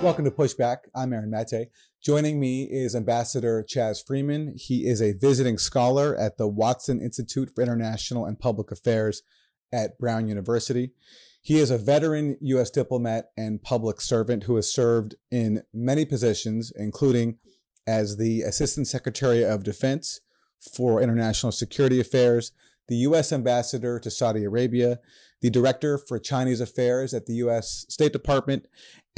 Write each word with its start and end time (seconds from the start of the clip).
Welcome 0.00 0.26
to 0.26 0.30
Pushback. 0.30 0.76
I'm 0.94 1.12
Aaron 1.12 1.28
Mate. 1.28 1.70
Joining 2.00 2.38
me 2.38 2.68
is 2.70 2.94
Ambassador 2.94 3.64
Chas 3.64 4.00
Freeman. 4.00 4.54
He 4.56 4.86
is 4.86 5.02
a 5.02 5.12
visiting 5.12 5.58
scholar 5.58 6.16
at 6.16 6.38
the 6.38 6.46
Watson 6.46 7.00
Institute 7.00 7.50
for 7.52 7.62
International 7.62 8.24
and 8.24 8.38
Public 8.38 8.70
Affairs 8.70 9.22
at 9.72 9.98
Brown 9.98 10.28
University. 10.28 10.92
He 11.42 11.58
is 11.58 11.72
a 11.72 11.78
veteran 11.78 12.36
U.S. 12.42 12.70
diplomat 12.70 13.30
and 13.36 13.60
public 13.60 14.00
servant 14.00 14.44
who 14.44 14.54
has 14.54 14.72
served 14.72 15.16
in 15.32 15.62
many 15.74 16.04
positions, 16.04 16.72
including 16.76 17.38
as 17.84 18.18
the 18.18 18.42
Assistant 18.42 18.86
Secretary 18.86 19.44
of 19.44 19.64
Defense 19.64 20.20
for 20.60 21.02
International 21.02 21.50
Security 21.50 21.98
Affairs, 21.98 22.52
the 22.86 22.96
U.S. 22.96 23.32
Ambassador 23.32 23.98
to 23.98 24.10
Saudi 24.12 24.44
Arabia, 24.44 25.00
the 25.40 25.50
Director 25.50 25.98
for 25.98 26.18
Chinese 26.18 26.60
Affairs 26.60 27.14
at 27.14 27.26
the 27.26 27.34
U.S. 27.34 27.84
State 27.88 28.12
Department, 28.12 28.66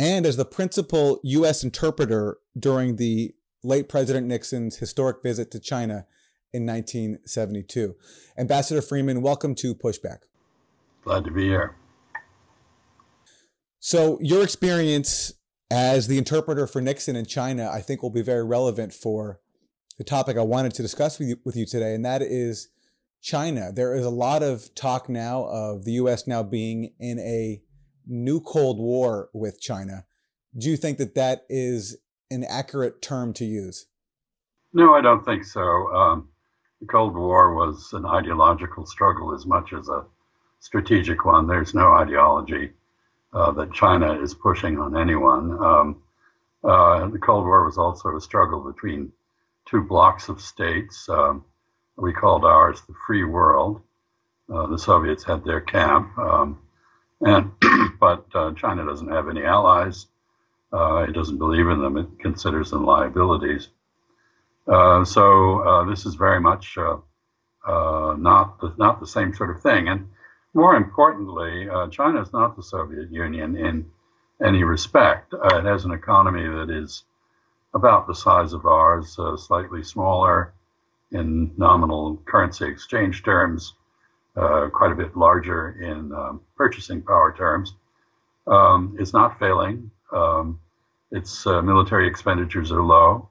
and 0.00 0.24
as 0.24 0.38
the 0.38 0.46
principal 0.46 1.20
U.S. 1.24 1.62
interpreter 1.62 2.38
during 2.58 2.96
the 2.96 3.34
late 3.62 3.86
President 3.86 4.26
Nixon's 4.26 4.78
historic 4.78 5.22
visit 5.22 5.50
to 5.50 5.60
China 5.60 6.06
in 6.54 6.64
1972. 6.64 7.94
Ambassador 8.38 8.80
Freeman, 8.80 9.20
welcome 9.20 9.54
to 9.56 9.74
Pushback. 9.74 10.20
Glad 11.04 11.24
to 11.24 11.30
be 11.30 11.42
here. 11.42 11.76
So, 13.78 14.18
your 14.22 14.42
experience 14.42 15.34
as 15.70 16.06
the 16.06 16.16
interpreter 16.16 16.66
for 16.66 16.80
Nixon 16.80 17.14
in 17.14 17.26
China, 17.26 17.70
I 17.70 17.82
think, 17.82 18.02
will 18.02 18.08
be 18.08 18.22
very 18.22 18.42
relevant 18.42 18.94
for 18.94 19.38
the 19.98 20.04
topic 20.04 20.38
I 20.38 20.42
wanted 20.42 20.72
to 20.74 20.82
discuss 20.82 21.18
with 21.18 21.28
you, 21.28 21.36
with 21.44 21.56
you 21.56 21.66
today, 21.66 21.94
and 21.94 22.06
that 22.06 22.22
is 22.22 22.68
China. 23.20 23.70
There 23.70 23.94
is 23.94 24.06
a 24.06 24.10
lot 24.10 24.42
of 24.42 24.74
talk 24.74 25.10
now 25.10 25.44
of 25.44 25.84
the 25.84 25.92
U.S. 25.92 26.26
now 26.26 26.42
being 26.42 26.94
in 26.98 27.18
a 27.18 27.60
new 28.10 28.40
Cold 28.40 28.78
War 28.78 29.30
with 29.32 29.60
China. 29.60 30.04
Do 30.56 30.68
you 30.68 30.76
think 30.76 30.98
that 30.98 31.14
that 31.14 31.44
is 31.48 31.96
an 32.30 32.44
accurate 32.44 33.00
term 33.00 33.32
to 33.34 33.44
use? 33.44 33.86
No, 34.72 34.94
I 34.94 35.00
don't 35.00 35.24
think 35.24 35.44
so. 35.44 35.60
Um, 35.94 36.28
the 36.80 36.86
Cold 36.86 37.14
War 37.14 37.54
was 37.54 37.92
an 37.92 38.04
ideological 38.04 38.86
struggle 38.86 39.34
as 39.34 39.46
much 39.46 39.72
as 39.72 39.88
a 39.88 40.04
strategic 40.60 41.24
one. 41.24 41.46
There's 41.46 41.74
no 41.74 41.92
ideology 41.92 42.72
uh, 43.32 43.52
that 43.52 43.72
China 43.72 44.20
is 44.20 44.34
pushing 44.34 44.78
on 44.78 44.96
anyone. 44.96 45.52
Um, 45.62 46.02
uh, 46.64 47.08
the 47.08 47.18
Cold 47.18 47.44
War 47.44 47.64
was 47.64 47.78
also 47.78 48.16
a 48.16 48.20
struggle 48.20 48.60
between 48.60 49.12
two 49.66 49.82
blocks 49.82 50.28
of 50.28 50.40
states. 50.40 51.08
Um, 51.08 51.44
we 51.96 52.12
called 52.12 52.44
ours 52.44 52.80
the 52.86 52.94
free 53.06 53.24
world. 53.24 53.80
Uh, 54.52 54.66
the 54.66 54.78
Soviets 54.78 55.24
had 55.24 55.44
their 55.44 55.60
camp. 55.60 56.16
Um, 56.18 56.58
and 57.20 57.50
but 58.00 58.24
uh, 58.34 58.52
China 58.54 58.84
doesn't 58.84 59.10
have 59.10 59.28
any 59.28 59.44
allies. 59.44 60.06
Uh, 60.72 61.04
it 61.08 61.12
doesn't 61.12 61.38
believe 61.38 61.68
in 61.68 61.80
them. 61.80 61.96
It 61.96 62.18
considers 62.18 62.70
them 62.70 62.84
liabilities. 62.84 63.68
Uh, 64.68 65.04
so 65.04 65.60
uh, 65.62 65.84
this 65.84 66.06
is 66.06 66.14
very 66.14 66.40
much 66.40 66.76
uh, 66.78 66.96
uh, 67.66 68.14
not 68.16 68.60
the, 68.60 68.72
not 68.78 69.00
the 69.00 69.06
same 69.06 69.34
sort 69.34 69.50
of 69.50 69.62
thing. 69.62 69.88
And 69.88 70.08
more 70.54 70.76
importantly, 70.76 71.68
China 71.90 72.20
is 72.20 72.32
not 72.32 72.56
the 72.56 72.62
Soviet 72.62 73.10
Union 73.10 73.56
in 73.56 73.86
any 74.44 74.64
respect. 74.64 75.32
it 75.32 75.64
has 75.64 75.84
an 75.84 75.92
economy 75.92 76.42
that 76.42 76.70
is 76.70 77.04
about 77.74 78.08
the 78.08 78.14
size 78.14 78.52
of 78.52 78.66
ours, 78.66 79.16
slightly 79.36 79.84
smaller 79.84 80.52
in 81.12 81.52
nominal 81.56 82.20
currency 82.24 82.66
exchange 82.66 83.22
terms, 83.22 83.74
uh, 84.40 84.68
quite 84.70 84.92
a 84.92 84.94
bit 84.94 85.16
larger 85.16 85.76
in 85.82 86.12
um, 86.12 86.40
purchasing 86.56 87.02
power 87.02 87.34
terms, 87.36 87.74
um, 88.46 88.96
is 88.98 89.12
not 89.12 89.38
failing. 89.38 89.90
Um, 90.12 90.58
its 91.12 91.46
uh, 91.46 91.60
military 91.62 92.06
expenditures 92.06 92.72
are 92.72 92.82
low. 92.82 93.28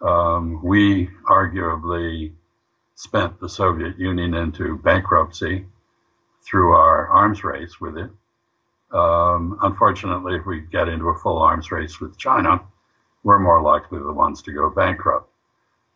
Um, 0.00 0.62
we 0.62 1.08
arguably 1.28 2.32
spent 2.96 3.38
the 3.38 3.48
Soviet 3.48 3.98
Union 3.98 4.34
into 4.34 4.78
bankruptcy 4.78 5.66
through 6.42 6.72
our 6.72 7.08
arms 7.08 7.44
race 7.44 7.80
with 7.80 7.96
it. 7.96 8.10
Um, 8.92 9.58
unfortunately, 9.62 10.36
if 10.36 10.44
we 10.44 10.60
get 10.60 10.88
into 10.88 11.08
a 11.08 11.18
full 11.18 11.38
arms 11.38 11.70
race 11.70 12.00
with 12.00 12.18
China, 12.18 12.60
we're 13.22 13.38
more 13.38 13.62
likely 13.62 14.00
the 14.00 14.12
ones 14.12 14.42
to 14.42 14.52
go 14.52 14.68
bankrupt. 14.70 15.30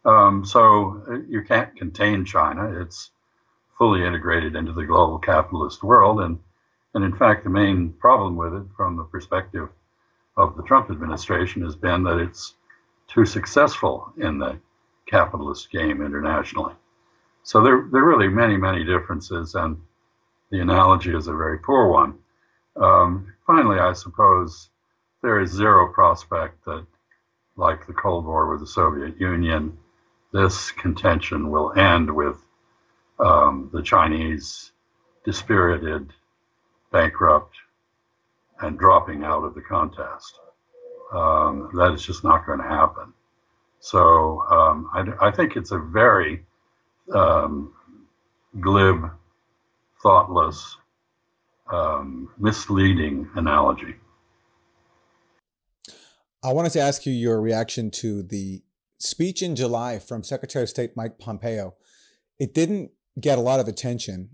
Um, 0.04 0.44
so 0.44 1.02
uh, 1.10 1.18
you 1.28 1.42
can't 1.42 1.76
contain 1.76 2.24
China. 2.24 2.80
It's 2.80 3.10
fully 3.78 4.04
integrated 4.04 4.56
into 4.56 4.72
the 4.72 4.84
global 4.84 5.18
capitalist 5.18 5.82
world. 5.82 6.20
And, 6.20 6.38
and 6.94 7.04
in 7.04 7.14
fact, 7.16 7.44
the 7.44 7.50
main 7.50 7.92
problem 7.92 8.36
with 8.36 8.54
it 8.54 8.66
from 8.76 8.96
the 8.96 9.04
perspective 9.04 9.68
of 10.36 10.56
the 10.56 10.62
Trump 10.62 10.90
administration 10.90 11.62
has 11.62 11.76
been 11.76 12.02
that 12.04 12.18
it's 12.18 12.54
too 13.08 13.24
successful 13.24 14.12
in 14.18 14.38
the 14.38 14.58
capitalist 15.06 15.70
game 15.70 16.02
internationally. 16.02 16.74
So 17.42 17.62
there, 17.62 17.88
there 17.92 18.02
are 18.02 18.08
really 18.08 18.28
many, 18.28 18.56
many 18.56 18.84
differences, 18.84 19.54
and 19.54 19.76
the 20.50 20.60
analogy 20.60 21.14
is 21.14 21.28
a 21.28 21.32
very 21.32 21.58
poor 21.58 21.88
one. 21.88 22.18
Um, 22.74 23.32
finally, 23.46 23.78
I 23.78 23.92
suppose 23.92 24.68
there 25.22 25.40
is 25.40 25.50
zero 25.52 25.92
prospect 25.92 26.64
that, 26.64 26.84
like 27.56 27.86
the 27.86 27.92
Cold 27.92 28.26
War 28.26 28.50
with 28.50 28.60
the 28.60 28.66
Soviet 28.66 29.18
Union, 29.20 29.78
this 30.32 30.72
contention 30.72 31.50
will 31.50 31.72
end 31.72 32.14
with 32.14 32.36
um, 33.18 33.70
the 33.72 33.82
Chinese 33.82 34.72
dispirited, 35.24 36.12
bankrupt, 36.92 37.54
and 38.60 38.78
dropping 38.78 39.24
out 39.24 39.44
of 39.44 39.54
the 39.54 39.60
contest. 39.60 40.38
Um, 41.12 41.70
that 41.74 41.92
is 41.92 42.04
just 42.04 42.24
not 42.24 42.46
going 42.46 42.58
to 42.58 42.64
happen. 42.64 43.12
So 43.80 44.42
um, 44.50 44.90
I, 44.92 45.28
I, 45.28 45.30
think 45.30 45.54
it's 45.54 45.70
a 45.70 45.78
very 45.78 46.44
um, 47.14 47.72
glib, 48.60 49.10
thoughtless, 50.02 50.76
um, 51.72 52.30
misleading 52.38 53.28
analogy. 53.36 53.94
I 56.42 56.52
wanted 56.52 56.72
to 56.72 56.80
ask 56.80 57.06
you 57.06 57.12
your 57.12 57.40
reaction 57.40 57.90
to 57.92 58.22
the 58.22 58.62
speech 58.98 59.42
in 59.42 59.54
July 59.54 59.98
from 59.98 60.24
Secretary 60.24 60.62
of 60.64 60.68
State 60.68 60.96
Mike 60.96 61.18
Pompeo. 61.18 61.74
It 62.38 62.54
didn't 62.54 62.90
get 63.20 63.38
a 63.38 63.42
lot 63.42 63.60
of 63.60 63.68
attention, 63.68 64.30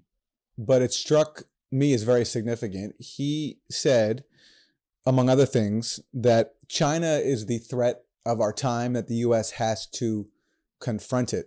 but 0.59 0.83
it 0.83 0.93
struck 0.93 1.45
me 1.71 1.95
as 1.95 2.03
very 2.03 2.25
significant. 2.25 2.95
He 2.99 3.59
said, 3.71 4.25
among 5.07 5.29
other 5.29 5.47
things, 5.47 6.01
that 6.13 6.55
China 6.69 7.07
is 7.07 7.47
the 7.47 7.59
threat 7.59 8.05
of 8.25 8.41
our 8.41 8.53
time, 8.53 8.93
that 8.93 9.09
the 9.09 9.17
U.S. 9.17 9.53
has 9.53 9.87
to 9.87 10.29
confront 10.81 11.33
it. 11.33 11.47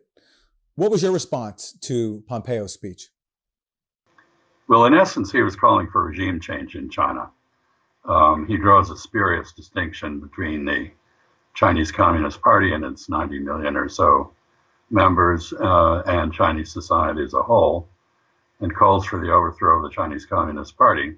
What 0.76 0.92
was 0.92 1.04
your 1.04 1.12
response 1.12 1.78
to 1.84 2.24
Pompeo's 2.28 2.74
speech? 2.74 3.10
Well, 4.68 4.86
in 4.86 4.94
essence, 4.94 5.32
he 5.32 5.42
was 5.42 5.56
calling 5.56 5.88
for 5.92 6.04
regime 6.04 6.40
change 6.40 6.76
in 6.76 6.90
China. 6.90 7.30
Um, 8.04 8.48
he 8.48 8.58
draws 8.58 8.90
a 8.90 8.98
spurious 8.98 9.52
distinction 9.52 10.20
between 10.20 10.66
the 10.66 10.90
Chinese 11.54 11.92
Communist 11.92 12.42
Party 12.42 12.74
and 12.74 12.84
its 12.84 13.10
90 13.10 13.40
million 13.40 13.78
or 13.78 13.88
so 13.88 14.32
members 14.90 15.54
uh, 15.54 16.04
and 16.06 16.34
Chinese 16.34 16.72
society 16.72 17.24
as 17.24 17.34
a 17.34 17.42
whole, 17.42 17.88
and 18.62 18.76
calls 18.76 19.06
for 19.06 19.20
the 19.20 19.32
overthrow 19.32 19.78
of 19.78 19.84
the 19.84 19.90
Chinese 19.90 20.26
Communist 20.26 20.78
Party. 20.78 21.16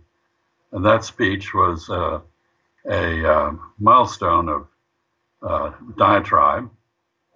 And 0.72 0.86
that 0.86 1.04
speech 1.04 1.54
was 1.54 1.90
uh, 1.90 2.20
a 2.90 3.32
uh, 3.32 3.52
milestone 3.80 4.50
of 4.50 4.68
uh, 5.42 5.72
diatribe, 5.98 6.70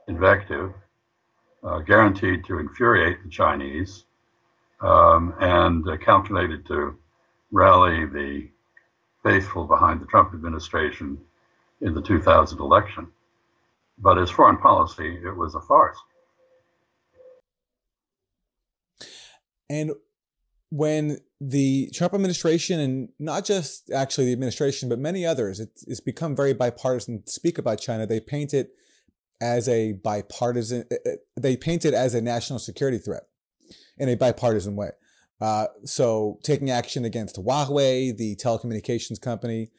invective, 0.08 0.74
uh, 1.64 1.80
guaranteed 1.80 2.44
to 2.46 2.60
infuriate 2.60 3.24
the 3.24 3.30
Chinese, 3.30 4.06
um, 4.82 5.36
and 5.40 5.86
calculated 6.02 6.66
to 6.66 6.98
rally 7.52 8.06
the 8.06 8.48
faithful 9.24 9.66
behind 9.66 10.02
the 10.02 10.06
Trump 10.08 10.34
administration 10.34 11.18
in 11.82 11.94
the 11.94 12.02
2000 12.02 12.60
election. 12.60 13.08
But 14.00 14.18
as 14.18 14.32
foreign 14.32 14.58
policy, 14.58 15.20
it 15.24 15.36
was 15.36 15.54
a 15.54 15.62
farce. 15.62 15.98
And 19.72 19.92
when 20.70 21.20
the 21.40 21.90
Trump 21.94 22.14
administration, 22.14 22.80
and 22.82 23.10
not 23.20 23.46
just 23.46 23.90
actually 23.90 24.26
the 24.26 24.34
administration, 24.34 24.90
but 24.90 25.00
many 25.00 25.26
others, 25.26 25.62
it's, 25.62 25.88
it's 25.88 26.02
become 26.02 26.36
very 26.36 26.54
bipartisan 26.54 27.24
to 27.24 27.32
speak 27.32 27.58
about 27.58 27.80
China. 27.80 28.06
They 28.06 28.20
paint 28.20 28.54
it 28.54 28.72
as 29.40 29.70
a 29.70 29.94
bipartisan, 29.94 30.84
eh, 30.92 30.96
eh, 31.06 31.16
they 31.40 31.56
paint 31.56 31.86
it 31.86 31.94
as 31.94 32.14
a 32.14 32.22
national 32.22 32.60
security 32.60 32.98
threat 32.98 33.24
in 33.98 34.10
a 34.10 34.16
bipartisan 34.16 34.76
way. 34.76 34.90
Uh, 35.40 35.68
so 35.86 36.38
taking 36.44 36.70
action 36.70 37.06
against 37.06 37.38
Huawei, 37.38 38.16
the 38.16 38.36
telecommunications 38.36 39.22
company, 39.22 39.70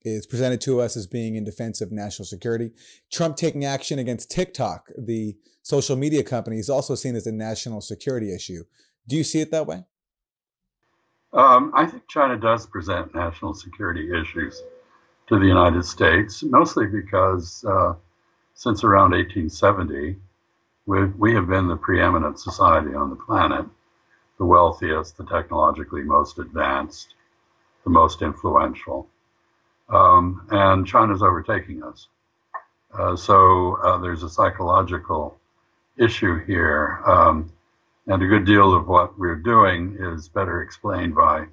is 0.00 0.26
presented 0.26 0.62
to 0.62 0.80
us 0.80 0.96
as 0.96 1.06
being 1.06 1.36
in 1.36 1.44
defense 1.44 1.82
of 1.82 1.92
national 1.92 2.24
security. 2.24 2.70
Trump 3.12 3.36
taking 3.36 3.66
action 3.66 3.98
against 3.98 4.30
TikTok, 4.30 4.88
the 4.96 5.36
social 5.62 5.94
media 5.94 6.24
company, 6.24 6.58
is 6.58 6.70
also 6.70 6.94
seen 6.94 7.14
as 7.14 7.26
a 7.26 7.32
national 7.32 7.82
security 7.82 8.34
issue. 8.34 8.64
Do 9.06 9.16
you 9.16 9.24
see 9.24 9.40
it 9.40 9.50
that 9.50 9.66
way? 9.66 9.84
Um, 11.32 11.72
I 11.74 11.86
think 11.86 12.08
China 12.08 12.36
does 12.36 12.66
present 12.66 13.14
national 13.14 13.54
security 13.54 14.10
issues 14.14 14.62
to 15.28 15.38
the 15.38 15.46
United 15.46 15.84
States, 15.84 16.42
mostly 16.42 16.86
because 16.86 17.64
uh, 17.64 17.94
since 18.54 18.84
around 18.84 19.12
1870, 19.12 20.16
we, 20.86 21.04
we 21.06 21.34
have 21.34 21.48
been 21.48 21.68
the 21.68 21.76
preeminent 21.76 22.38
society 22.38 22.94
on 22.94 23.10
the 23.10 23.16
planet, 23.16 23.66
the 24.38 24.44
wealthiest, 24.44 25.16
the 25.16 25.24
technologically 25.24 26.02
most 26.02 26.38
advanced, 26.38 27.14
the 27.84 27.90
most 27.90 28.20
influential. 28.20 29.08
Um, 29.88 30.46
and 30.50 30.86
China's 30.86 31.22
overtaking 31.22 31.82
us. 31.82 32.08
Uh, 32.92 33.16
so 33.16 33.76
uh, 33.84 33.98
there's 33.98 34.22
a 34.22 34.28
psychological 34.28 35.38
issue 35.96 36.44
here. 36.44 37.00
Um, 37.06 37.52
and 38.06 38.22
a 38.22 38.26
good 38.26 38.44
deal 38.44 38.74
of 38.74 38.88
what 38.88 39.18
we're 39.18 39.36
doing 39.36 39.96
is 40.00 40.28
better 40.28 40.62
explained 40.62 41.14
by 41.14 41.46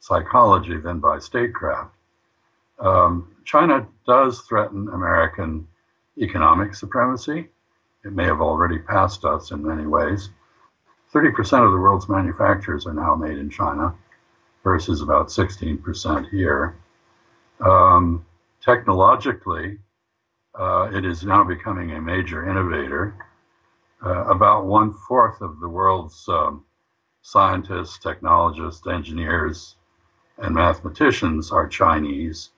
psychology 0.00 0.78
than 0.78 1.00
by 1.00 1.18
statecraft. 1.18 1.94
Um, 2.78 3.34
China 3.44 3.86
does 4.06 4.40
threaten 4.42 4.88
American 4.88 5.66
economic 6.18 6.74
supremacy. 6.74 7.48
It 8.04 8.12
may 8.12 8.24
have 8.24 8.40
already 8.40 8.78
passed 8.78 9.24
us 9.24 9.50
in 9.50 9.62
many 9.62 9.86
ways. 9.86 10.30
30% 11.14 11.64
of 11.64 11.72
the 11.72 11.78
world's 11.78 12.08
manufacturers 12.08 12.86
are 12.86 12.94
now 12.94 13.14
made 13.14 13.38
in 13.38 13.50
China 13.50 13.94
versus 14.64 15.02
about 15.02 15.28
16% 15.28 16.28
here. 16.30 16.76
Um, 17.60 18.24
technologically, 18.60 19.78
uh, 20.58 20.90
it 20.92 21.04
is 21.04 21.24
now 21.24 21.44
becoming 21.44 21.92
a 21.92 22.00
major 22.00 22.48
innovator. 22.48 23.14
Uh, 24.04 24.24
about 24.24 24.66
one 24.66 24.92
fourth 24.92 25.40
of 25.40 25.60
the 25.60 25.68
world's 25.68 26.28
um, 26.28 26.64
scientists, 27.22 27.98
technologists, 27.98 28.86
engineers, 28.88 29.76
and 30.38 30.54
mathematicians 30.54 31.52
are 31.52 31.68
Chinese, 31.68 32.50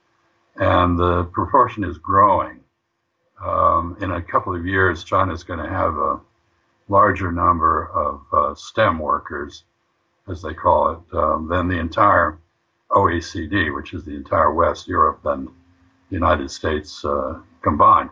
and 0.57 0.99
the 0.99 1.25
proportion 1.25 1.85
is 1.85 1.99
growing. 1.99 2.61
Um, 3.45 3.97
in 4.01 4.13
a 4.13 4.23
couple 4.23 4.55
of 4.57 4.65
years, 4.65 5.05
China 5.05 5.35
is 5.35 5.45
going 5.45 5.59
to 5.59 5.69
have 5.69 5.95
a 5.97 6.21
larger 6.89 7.31
number 7.31 7.91
of 7.91 8.23
uh, 8.33 8.55
STEM 8.55 8.99
workers, 8.99 9.65
as 10.29 10.41
they 10.41 10.55
call 10.55 10.93
it, 10.93 11.17
um, 11.17 11.47
than 11.49 11.69
the 11.69 11.79
entire 11.79 12.39
OECD, 12.91 13.75
which 13.75 13.93
is 13.93 14.05
the 14.05 14.15
entire 14.15 14.55
West, 14.55 14.89
Europe, 14.89 15.21
and 15.27 15.49
the 15.49 16.15
United 16.15 16.51
States 16.51 17.05
uh, 17.05 17.39
combined. 17.61 18.11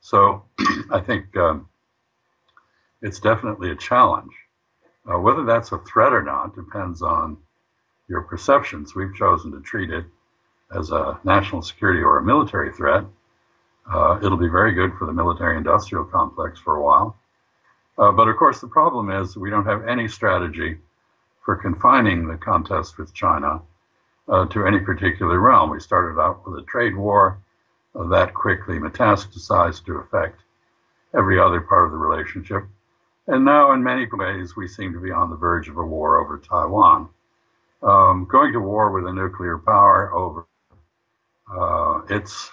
So 0.00 0.44
I 0.90 1.00
think 1.00 1.36
um, 1.36 1.68
it's 3.04 3.20
definitely 3.20 3.70
a 3.70 3.76
challenge. 3.76 4.32
Uh, 5.06 5.18
whether 5.18 5.44
that's 5.44 5.70
a 5.72 5.78
threat 5.78 6.14
or 6.14 6.22
not 6.22 6.56
depends 6.56 7.02
on 7.02 7.36
your 8.08 8.22
perceptions. 8.22 8.94
We've 8.94 9.14
chosen 9.14 9.52
to 9.52 9.60
treat 9.60 9.90
it 9.90 10.06
as 10.74 10.90
a 10.90 11.20
national 11.22 11.60
security 11.60 12.02
or 12.02 12.18
a 12.18 12.24
military 12.24 12.72
threat. 12.72 13.04
Uh, 13.92 14.18
it'll 14.22 14.38
be 14.38 14.48
very 14.48 14.72
good 14.72 14.92
for 14.98 15.04
the 15.04 15.12
military 15.12 15.58
industrial 15.58 16.04
complex 16.06 16.58
for 16.58 16.76
a 16.76 16.82
while. 16.82 17.18
Uh, 17.98 18.10
but 18.10 18.28
of 18.28 18.36
course, 18.38 18.60
the 18.60 18.66
problem 18.66 19.10
is 19.10 19.36
we 19.36 19.50
don't 19.50 19.66
have 19.66 19.86
any 19.86 20.08
strategy 20.08 20.78
for 21.44 21.56
confining 21.56 22.26
the 22.26 22.38
contest 22.38 22.96
with 22.96 23.12
China 23.12 23.60
uh, 24.28 24.46
to 24.46 24.66
any 24.66 24.78
particular 24.78 25.38
realm. 25.38 25.68
We 25.68 25.80
started 25.80 26.18
out 26.18 26.46
with 26.46 26.58
a 26.58 26.66
trade 26.66 26.96
war 26.96 27.38
uh, 27.94 28.04
that 28.08 28.32
quickly 28.32 28.78
metastasized 28.78 29.84
to 29.84 29.96
affect 29.98 30.40
every 31.14 31.38
other 31.38 31.60
part 31.60 31.84
of 31.84 31.92
the 31.92 31.98
relationship. 31.98 32.64
And 33.26 33.44
now, 33.44 33.72
in 33.72 33.82
many 33.82 34.06
ways, 34.12 34.54
we 34.54 34.68
seem 34.68 34.92
to 34.92 35.00
be 35.00 35.10
on 35.10 35.30
the 35.30 35.36
verge 35.36 35.68
of 35.68 35.78
a 35.78 35.84
war 35.84 36.22
over 36.22 36.38
Taiwan. 36.38 37.08
Um, 37.82 38.26
going 38.30 38.52
to 38.52 38.60
war 38.60 38.92
with 38.92 39.06
a 39.06 39.12
nuclear 39.12 39.58
power 39.58 40.12
over 40.14 40.46
uh, 41.50 42.02
its 42.08 42.50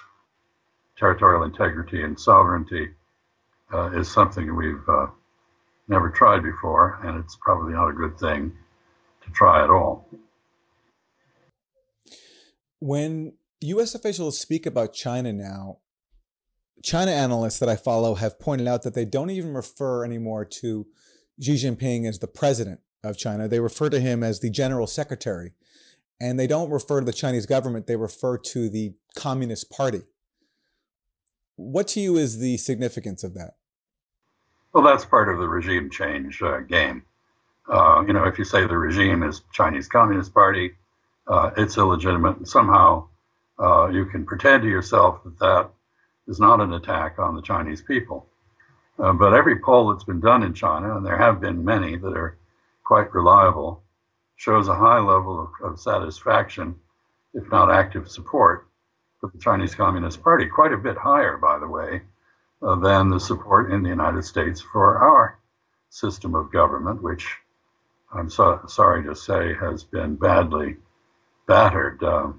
territorial 0.98 1.44
integrity 1.44 2.04
and 2.04 2.20
sovereignty 2.20 2.90
uh, 3.74 3.92
is 3.92 4.10
something 4.12 4.56
we've 4.56 4.88
uh, 4.88 5.08
never 5.88 6.10
tried 6.10 6.44
before, 6.44 7.00
and 7.04 7.20
it's 7.24 7.38
probably 7.42 7.74
not 7.74 7.90
a 7.90 7.94
good 7.94 8.18
thing 8.18 8.52
to 9.26 9.32
try 9.32 9.64
at 9.64 9.70
all. 9.70 10.08
When 12.80 13.34
US 13.62 13.94
officials 13.94 14.40
speak 14.40 14.66
about 14.66 14.94
China 14.94 15.32
now, 15.34 15.78
China 16.84 17.12
analysts 17.12 17.60
that 17.60 17.70
I 17.70 17.76
follow 17.76 18.16
have 18.16 18.40
pointed 18.40 18.68
out 18.68 18.84
that 18.84 18.94
they 18.94 19.06
don't 19.06 19.30
even 19.30 19.54
refer 19.54 20.04
anymore 20.04 20.46
to 20.46 20.88
Xi 21.42 21.54
Jinping 21.54 22.08
as 22.08 22.20
the 22.20 22.28
president 22.28 22.80
of 23.04 23.18
China. 23.18 23.48
They 23.48 23.60
refer 23.60 23.90
to 23.90 24.00
him 24.00 24.24
as 24.24 24.40
the 24.40 24.50
general 24.50 24.88
secretary. 24.88 25.54
And 26.20 26.40
they 26.40 26.48
don't 26.48 26.70
refer 26.70 27.00
to 27.00 27.06
the 27.06 27.14
Chinese 27.14 27.48
government, 27.48 27.88
they 27.88 27.96
refer 27.96 28.38
to 28.38 28.70
the 28.70 28.94
Communist 29.16 29.72
Party. 29.72 30.02
What 31.56 31.88
to 31.90 32.00
you 32.00 32.18
is 32.18 32.40
the 32.40 32.58
significance 32.58 33.24
of 33.24 33.34
that? 33.34 33.56
Well, 34.74 34.84
that's 34.84 35.04
part 35.04 35.30
of 35.30 35.40
the 35.40 35.48
regime 35.48 35.90
change 35.90 36.42
uh, 36.42 36.60
game. 36.60 37.04
Uh, 37.68 38.04
you 38.06 38.14
know, 38.14 38.26
if 38.26 38.38
you 38.38 38.46
say 38.46 38.66
the 38.66 38.78
regime 38.78 39.24
is 39.24 39.42
Chinese 39.52 39.88
Communist 39.88 40.34
Party, 40.34 40.74
uh, 41.28 41.52
it's 41.58 41.78
illegitimate. 41.78 42.38
And 42.38 42.48
somehow 42.48 43.08
uh, 43.60 43.88
you 43.88 44.06
can 44.06 44.26
pretend 44.26 44.64
to 44.64 44.70
yourself 44.70 45.24
that 45.24 45.40
that 45.40 45.72
is 46.28 46.40
not 46.40 46.62
an 46.62 46.74
attack 46.74 47.20
on 47.20 47.36
the 47.36 47.42
Chinese 47.42 47.82
people. 47.82 48.28
Uh, 49.00 49.14
but 49.14 49.34
every 49.34 49.60
poll 49.60 49.90
that's 49.90 50.04
been 50.04 50.20
done 50.20 50.44
in 50.44 50.54
China, 50.54 50.96
and 50.96 51.06
there 51.06 51.18
have 51.18 51.42
been 51.42 51.66
many 51.66 51.98
that 51.98 52.16
are 52.16 52.38
quite 52.84 53.14
reliable, 53.14 53.82
shows 54.36 54.68
a 54.68 54.76
high 54.76 55.00
level 55.00 55.50
of, 55.62 55.72
of 55.72 55.80
satisfaction, 55.80 56.76
if 57.34 57.50
not 57.52 57.72
active 57.72 58.10
support, 58.10 58.68
for 59.20 59.32
the 59.34 59.40
Chinese 59.40 59.76
Communist 59.76 60.22
Party. 60.22 60.46
Quite 60.48 60.74
a 60.74 60.78
bit 60.78 60.98
higher, 60.98 61.38
by 61.38 61.58
the 61.58 61.68
way, 61.68 62.02
uh, 62.62 62.76
than 62.76 63.10
the 63.10 63.20
support 63.20 63.72
in 63.72 63.82
the 63.82 63.90
United 63.90 64.24
States 64.24 64.62
for 64.62 64.98
our 65.00 65.40
system 65.90 66.36
of 66.36 66.52
government, 66.52 67.02
which 67.02 67.38
I'm 68.14 68.30
so, 68.30 68.62
sorry 68.68 69.04
to 69.06 69.16
say 69.16 69.54
has 69.54 69.84
been 69.84 70.16
badly 70.16 70.78
battered. 71.48 72.04
Uh, 72.04 72.34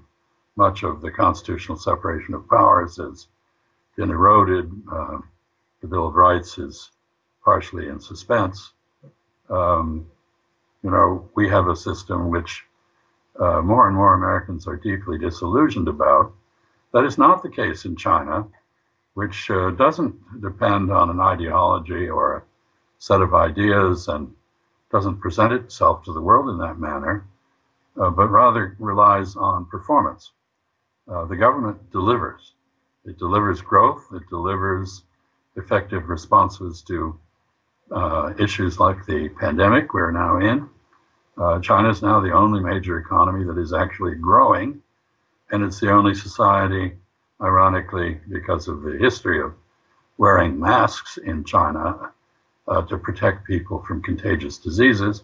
much 0.55 0.83
of 0.83 1.01
the 1.01 1.11
constitutional 1.11 1.77
separation 1.77 2.35
of 2.35 2.47
powers 2.47 2.97
has 2.97 3.27
been 3.95 4.09
eroded. 4.09 4.71
Uh, 4.91 5.19
the 5.81 5.87
Bill 5.87 6.07
of 6.07 6.15
Rights 6.15 6.57
is 6.57 6.91
partially 7.43 7.87
in 7.87 7.99
suspense. 7.99 8.71
Um, 9.49 10.07
you 10.83 10.91
know, 10.91 11.29
we 11.35 11.47
have 11.49 11.67
a 11.67 11.75
system 11.75 12.29
which 12.29 12.63
uh, 13.39 13.61
more 13.61 13.87
and 13.87 13.95
more 13.95 14.13
Americans 14.13 14.67
are 14.67 14.75
deeply 14.77 15.17
disillusioned 15.17 15.87
about. 15.87 16.33
That 16.93 17.05
is 17.05 17.17
not 17.17 17.41
the 17.43 17.49
case 17.49 17.85
in 17.85 17.95
China 17.95 18.47
which 19.13 19.49
uh, 19.51 19.71
doesn't 19.71 20.15
depend 20.41 20.91
on 20.91 21.09
an 21.09 21.19
ideology 21.19 22.09
or 22.09 22.37
a 22.37 22.43
set 22.99 23.21
of 23.21 23.33
ideas 23.33 24.07
and 24.07 24.33
doesn't 24.91 25.19
present 25.19 25.53
itself 25.53 26.03
to 26.03 26.13
the 26.13 26.21
world 26.21 26.49
in 26.49 26.57
that 26.57 26.79
manner, 26.79 27.25
uh, 27.99 28.09
but 28.09 28.27
rather 28.29 28.75
relies 28.79 29.35
on 29.35 29.65
performance. 29.65 30.31
Uh, 31.07 31.25
the 31.25 31.35
government 31.35 31.91
delivers. 31.91 32.53
It 33.05 33.17
delivers 33.17 33.61
growth, 33.61 34.07
it 34.13 34.23
delivers 34.29 35.03
effective 35.55 36.09
responses 36.09 36.81
to 36.83 37.19
uh, 37.91 38.33
issues 38.39 38.79
like 38.79 39.05
the 39.05 39.29
pandemic 39.29 39.93
we're 39.93 40.11
now 40.11 40.39
in. 40.39 40.69
Uh, 41.37 41.59
China 41.59 41.89
is 41.89 42.01
now 42.01 42.19
the 42.21 42.31
only 42.31 42.59
major 42.59 42.97
economy 42.97 43.43
that 43.45 43.57
is 43.57 43.73
actually 43.73 44.15
growing, 44.15 44.81
and 45.51 45.63
it's 45.63 45.79
the 45.79 45.91
only 45.91 46.15
society 46.15 46.93
ironically, 47.41 48.19
because 48.29 48.67
of 48.67 48.83
the 48.83 48.97
history 48.97 49.41
of 49.41 49.53
wearing 50.17 50.59
masks 50.59 51.17
in 51.17 51.43
China 51.43 52.11
uh, 52.67 52.81
to 52.83 52.97
protect 52.97 53.45
people 53.45 53.83
from 53.83 54.01
contagious 54.01 54.57
diseases, 54.57 55.23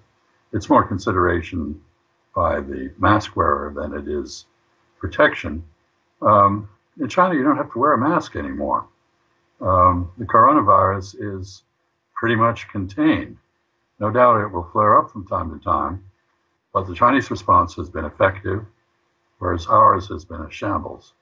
it's 0.52 0.70
more 0.70 0.84
consideration 0.84 1.80
by 2.36 2.60
the 2.60 2.92
mask 2.98 3.36
wearer 3.36 3.72
than 3.74 3.94
it 3.94 4.08
is 4.08 4.46
protection. 5.00 5.64
Um, 6.22 6.68
in 7.00 7.08
China, 7.08 7.36
you 7.36 7.44
don't 7.44 7.58
have 7.58 7.72
to 7.72 7.80
wear 7.80 7.94
a 7.94 7.98
mask 7.98 8.36
anymore. 8.36 8.88
Um, 9.62 10.12
the 10.18 10.26
coronavirus 10.26 11.16
is 11.40 11.64
pretty 12.16 12.36
much 12.36 12.68
contained. 12.70 13.38
No 14.00 14.12
doubt 14.12 14.42
it 14.42 14.52
will 14.52 14.70
flare 14.72 15.00
up 15.00 15.12
from 15.12 15.28
time 15.28 15.58
to 15.58 15.64
time, 15.64 16.04
but 16.74 16.88
the 16.88 16.94
Chinese 16.94 17.30
response 17.32 17.76
has 17.76 17.90
been 17.90 18.06
effective, 18.06 18.66
whereas 19.40 19.68
ours 19.68 20.08
has 20.08 20.24
been 20.24 20.42
a 20.42 20.52
shambles. 20.52 21.14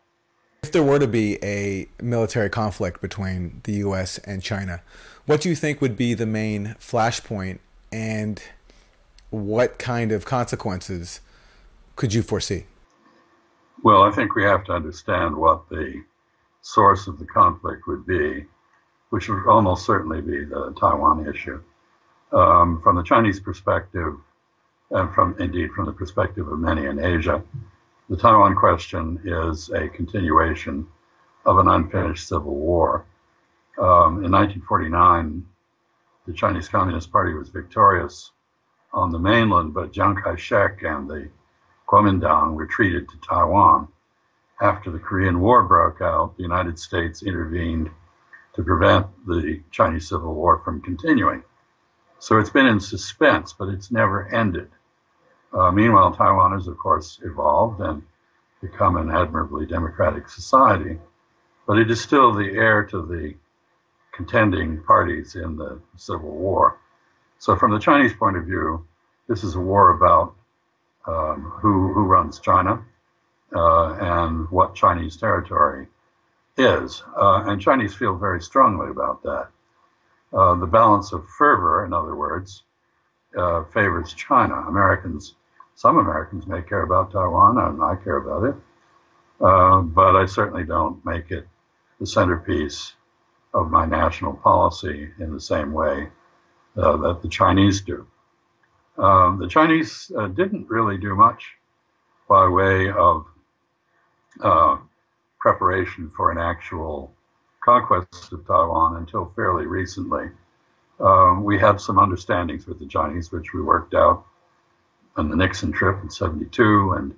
If 0.63 0.71
there 0.71 0.83
were 0.83 0.99
to 0.99 1.07
be 1.07 1.37
a 1.43 1.87
military 2.01 2.49
conflict 2.49 3.01
between 3.01 3.61
the 3.63 3.73
US 3.73 4.17
and 4.19 4.41
China, 4.43 4.81
what 5.25 5.41
do 5.41 5.49
you 5.49 5.55
think 5.55 5.81
would 5.81 5.97
be 5.97 6.13
the 6.13 6.25
main 6.25 6.75
flashpoint 6.79 7.59
and 7.91 8.41
what 9.29 9.77
kind 9.77 10.11
of 10.11 10.25
consequences 10.25 11.21
could 11.95 12.13
you 12.13 12.21
foresee? 12.21 12.65
Well, 13.83 14.03
I 14.03 14.11
think 14.11 14.35
we 14.35 14.43
have 14.43 14.63
to 14.65 14.73
understand 14.73 15.35
what 15.35 15.69
the 15.69 16.03
source 16.61 17.07
of 17.07 17.19
the 17.19 17.25
conflict 17.25 17.87
would 17.87 18.05
be, 18.05 18.45
which 19.11 19.29
would 19.29 19.47
almost 19.47 19.85
certainly 19.85 20.19
be 20.19 20.43
the 20.43 20.73
Taiwan 20.79 21.27
issue. 21.27 21.61
Um, 22.31 22.81
from 22.81 22.95
the 22.95 23.03
Chinese 23.03 23.39
perspective, 23.39 24.15
and 24.91 25.13
from 25.13 25.35
indeed 25.39 25.71
from 25.71 25.85
the 25.85 25.91
perspective 25.91 26.47
of 26.47 26.59
many 26.59 26.85
in 26.85 26.99
Asia, 26.99 27.43
the 28.09 28.17
Taiwan 28.17 28.55
question 28.55 29.19
is 29.23 29.69
a 29.69 29.87
continuation 29.89 30.87
of 31.45 31.59
an 31.59 31.67
unfinished 31.67 32.27
civil 32.27 32.55
war. 32.55 33.05
Um, 33.77 34.25
in 34.25 34.31
1949, 34.31 35.45
the 36.25 36.33
Chinese 36.33 36.67
Communist 36.67 37.11
Party 37.11 37.33
was 37.33 37.49
victorious 37.49 38.31
on 38.91 39.11
the 39.11 39.19
mainland, 39.19 39.73
but 39.73 39.93
Chiang 39.93 40.15
Kai 40.15 40.35
shek 40.35 40.83
and 40.83 41.07
the 41.09 41.29
Kuomintang 41.87 42.57
retreated 42.57 43.07
to 43.09 43.17
Taiwan. 43.17 43.87
After 44.59 44.91
the 44.91 44.99
Korean 44.99 45.39
War 45.39 45.63
broke 45.63 46.01
out, 46.01 46.35
the 46.35 46.43
United 46.43 46.77
States 46.77 47.23
intervened 47.23 47.89
to 48.55 48.63
prevent 48.63 49.07
the 49.25 49.61
Chinese 49.71 50.09
Civil 50.09 50.33
War 50.33 50.59
from 50.65 50.81
continuing. 50.81 51.43
So 52.19 52.39
it's 52.39 52.49
been 52.49 52.65
in 52.65 52.79
suspense, 52.79 53.53
but 53.53 53.69
it's 53.69 53.91
never 53.91 54.27
ended. 54.27 54.69
Uh, 55.53 55.71
meanwhile, 55.71 56.11
Taiwan 56.13 56.51
has, 56.53 56.67
of 56.67 56.77
course, 56.77 57.19
evolved 57.23 57.79
and 57.79 58.01
become 58.61 58.97
an 58.97 59.09
admirably 59.09 59.65
democratic 59.65 60.27
society, 60.27 60.99
but 61.67 61.77
it 61.77 61.89
is 61.89 62.01
still 62.01 62.33
the 62.33 62.49
heir 62.49 62.83
to 62.85 63.05
the 63.05 63.35
contending 64.11 64.83
parties 64.83 65.35
in 65.35 65.55
the 65.55 65.79
Civil 65.95 66.31
War. 66.31 66.77
So, 67.39 67.55
from 67.55 67.71
the 67.71 67.79
Chinese 67.79 68.13
point 68.13 68.35
of 68.35 68.45
view, 68.45 68.85
this 69.27 69.43
is 69.43 69.55
a 69.55 69.59
war 69.59 69.91
about 69.91 70.35
um, 71.07 71.51
who, 71.61 71.93
who 71.93 72.03
runs 72.03 72.39
China 72.39 72.83
uh, 73.55 73.93
and 73.99 74.49
what 74.49 74.75
Chinese 74.75 75.17
territory 75.17 75.87
is. 76.57 77.03
Uh, 77.15 77.43
and 77.45 77.61
Chinese 77.61 77.93
feel 77.95 78.15
very 78.15 78.41
strongly 78.41 78.89
about 78.89 79.23
that. 79.23 79.49
Uh, 80.33 80.55
the 80.55 80.65
balance 80.65 81.13
of 81.13 81.25
fervor, 81.37 81.85
in 81.85 81.93
other 81.93 82.15
words, 82.15 82.63
uh, 83.37 83.63
favors 83.65 84.13
China. 84.13 84.55
Americans, 84.67 85.35
some 85.75 85.97
Americans 85.97 86.47
may 86.47 86.61
care 86.61 86.81
about 86.81 87.11
Taiwan, 87.11 87.57
and 87.57 87.81
I 87.81 87.95
care 87.95 88.17
about 88.17 88.43
it, 88.43 88.55
uh, 89.41 89.81
but 89.81 90.15
I 90.15 90.25
certainly 90.25 90.63
don't 90.63 91.03
make 91.05 91.31
it 91.31 91.47
the 91.99 92.07
centerpiece 92.07 92.93
of 93.53 93.71
my 93.71 93.85
national 93.85 94.33
policy 94.33 95.09
in 95.19 95.33
the 95.33 95.39
same 95.39 95.71
way 95.71 96.09
uh, 96.75 96.97
that 96.97 97.21
the 97.21 97.29
Chinese 97.29 97.81
do. 97.81 98.05
Um, 98.97 99.39
the 99.39 99.47
Chinese 99.47 100.11
uh, 100.17 100.27
didn't 100.27 100.69
really 100.69 100.97
do 100.97 101.15
much 101.15 101.43
by 102.27 102.47
way 102.47 102.89
of 102.89 103.25
uh, 104.43 104.77
preparation 105.39 106.11
for 106.15 106.31
an 106.31 106.37
actual 106.37 107.13
conquest 107.63 108.31
of 108.31 108.45
Taiwan 108.47 108.97
until 108.97 109.31
fairly 109.35 109.65
recently. 109.65 110.29
Um, 110.99 111.43
we 111.43 111.59
had 111.59 111.79
some 111.79 111.99
understandings 111.99 112.65
with 112.65 112.79
the 112.79 112.87
Chinese, 112.87 113.31
which 113.31 113.53
we 113.53 113.61
worked 113.61 113.93
out 113.93 114.25
on 115.15 115.29
the 115.29 115.35
Nixon 115.35 115.71
trip 115.71 116.01
in 116.01 116.09
72 116.09 116.93
and 116.93 117.15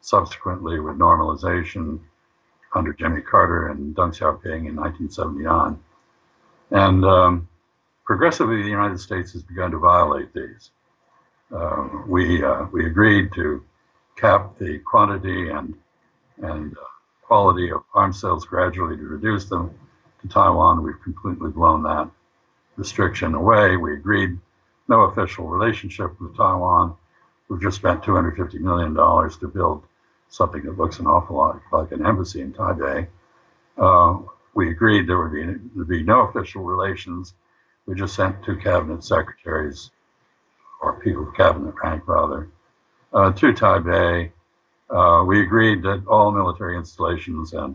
subsequently 0.00 0.78
with 0.78 0.96
normalization 0.96 1.98
under 2.74 2.92
Jimmy 2.92 3.20
Carter 3.20 3.68
and 3.68 3.96
Deng 3.96 4.16
Xiaoping 4.16 4.68
in 4.68 4.76
1979. 4.76 5.78
And 6.70 7.04
um, 7.04 7.48
progressively, 8.04 8.62
the 8.62 8.68
United 8.68 9.00
States 9.00 9.32
has 9.32 9.42
begun 9.42 9.70
to 9.72 9.78
violate 9.78 10.32
these. 10.32 10.70
Uh, 11.54 11.88
we, 12.06 12.42
uh, 12.42 12.66
we 12.72 12.86
agreed 12.86 13.32
to 13.34 13.64
cap 14.16 14.58
the 14.58 14.78
quantity 14.80 15.50
and, 15.50 15.74
and 16.42 16.76
uh, 16.76 16.80
quality 17.22 17.70
of 17.70 17.82
arms 17.94 18.20
sales 18.20 18.44
gradually 18.44 18.96
to 18.96 19.02
reduce 19.02 19.46
them 19.46 19.72
to 20.22 20.28
Taiwan. 20.28 20.82
We've 20.82 21.00
completely 21.02 21.50
blown 21.50 21.82
that 21.84 22.10
restriction 22.76 23.34
away. 23.34 23.76
We 23.76 23.94
agreed 23.94 24.38
no 24.88 25.02
official 25.02 25.46
relationship 25.46 26.20
with 26.20 26.36
Taiwan. 26.36 26.94
We've 27.48 27.60
just 27.60 27.76
spent 27.76 28.02
$250 28.02 28.54
million 28.60 28.94
to 28.94 29.48
build 29.48 29.84
something 30.28 30.62
that 30.64 30.76
looks 30.76 30.98
an 30.98 31.06
awful 31.06 31.36
lot 31.36 31.60
like 31.72 31.92
an 31.92 32.04
embassy 32.04 32.40
in 32.40 32.52
Taipei. 32.52 33.06
Uh, 33.78 34.18
we 34.54 34.70
agreed 34.70 35.06
there 35.06 35.22
would 35.22 35.32
be, 35.32 35.44
there'd 35.74 35.88
be 35.88 36.02
no 36.02 36.22
official 36.22 36.62
relations. 36.62 37.34
We 37.86 37.94
just 37.94 38.14
sent 38.14 38.44
two 38.44 38.56
cabinet 38.56 39.04
secretaries, 39.04 39.90
or 40.80 41.00
people 41.00 41.28
of 41.28 41.34
cabinet 41.34 41.74
rank 41.82 42.06
rather, 42.06 42.48
uh, 43.12 43.32
to 43.32 43.52
Taipei. 43.52 44.30
Uh, 44.88 45.24
we 45.26 45.42
agreed 45.42 45.82
that 45.82 46.04
all 46.06 46.30
military 46.30 46.76
installations 46.76 47.52
and 47.52 47.74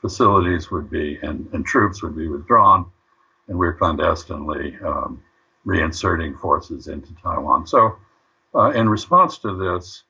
facilities 0.00 0.70
would 0.70 0.88
be, 0.90 1.18
and, 1.22 1.48
and 1.52 1.66
troops 1.66 2.02
would 2.02 2.16
be 2.16 2.28
withdrawn, 2.28 2.86
and 3.48 3.58
we 3.58 3.66
are 3.66 3.72
clandestinely 3.72 4.76
um, 4.84 5.22
reinserting 5.66 6.38
forces 6.38 6.86
into 6.86 7.12
Taiwan. 7.22 7.66
So, 7.66 7.96
uh, 8.54 8.70
in 8.70 8.88
response 8.88 9.38
to 9.38 9.56
this, 9.56 10.04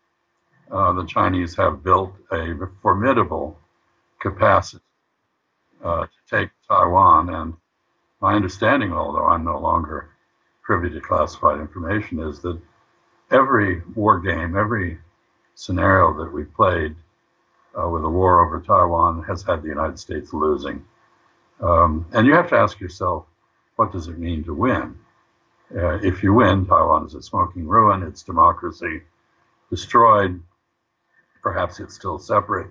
uh, 0.70 0.92
the 0.92 1.04
Chinese 1.06 1.56
have 1.56 1.82
built 1.82 2.12
a 2.30 2.54
formidable 2.82 3.58
capacity 4.20 4.84
uh, 5.82 6.06
to 6.06 6.36
take 6.36 6.50
Taiwan. 6.68 7.30
And 7.30 7.54
my 8.20 8.34
understanding, 8.34 8.92
although 8.92 9.26
I'm 9.26 9.44
no 9.44 9.58
longer 9.58 10.10
privy 10.68 10.90
to 10.90 11.00
classified 11.00 11.58
information, 11.58 12.20
is 12.20 12.40
that 12.40 12.60
every 13.30 13.80
war 13.94 14.20
game, 14.20 14.54
every 14.54 14.98
scenario 15.54 16.12
that 16.12 16.30
we 16.30 16.44
played 16.44 16.94
uh, 17.74 17.88
with 17.88 18.04
a 18.04 18.08
war 18.08 18.44
over 18.44 18.60
Taiwan 18.60 19.24
has 19.24 19.42
had 19.42 19.62
the 19.62 19.68
United 19.68 19.98
States 19.98 20.34
losing. 20.34 20.84
Um, 21.62 22.04
and 22.12 22.26
you 22.26 22.34
have 22.34 22.50
to 22.50 22.56
ask 22.56 22.78
yourself, 22.80 23.24
what 23.76 23.92
does 23.92 24.08
it 24.08 24.18
mean 24.18 24.44
to 24.44 24.52
win? 24.52 24.94
Uh, 25.74 26.00
if 26.02 26.22
you 26.22 26.34
win, 26.34 26.66
Taiwan 26.66 27.06
is 27.06 27.14
a 27.14 27.22
smoking 27.22 27.66
ruin, 27.66 28.02
its 28.02 28.22
democracy 28.22 29.00
destroyed, 29.70 30.38
perhaps 31.42 31.80
it's 31.80 31.94
still 31.94 32.18
separate 32.18 32.70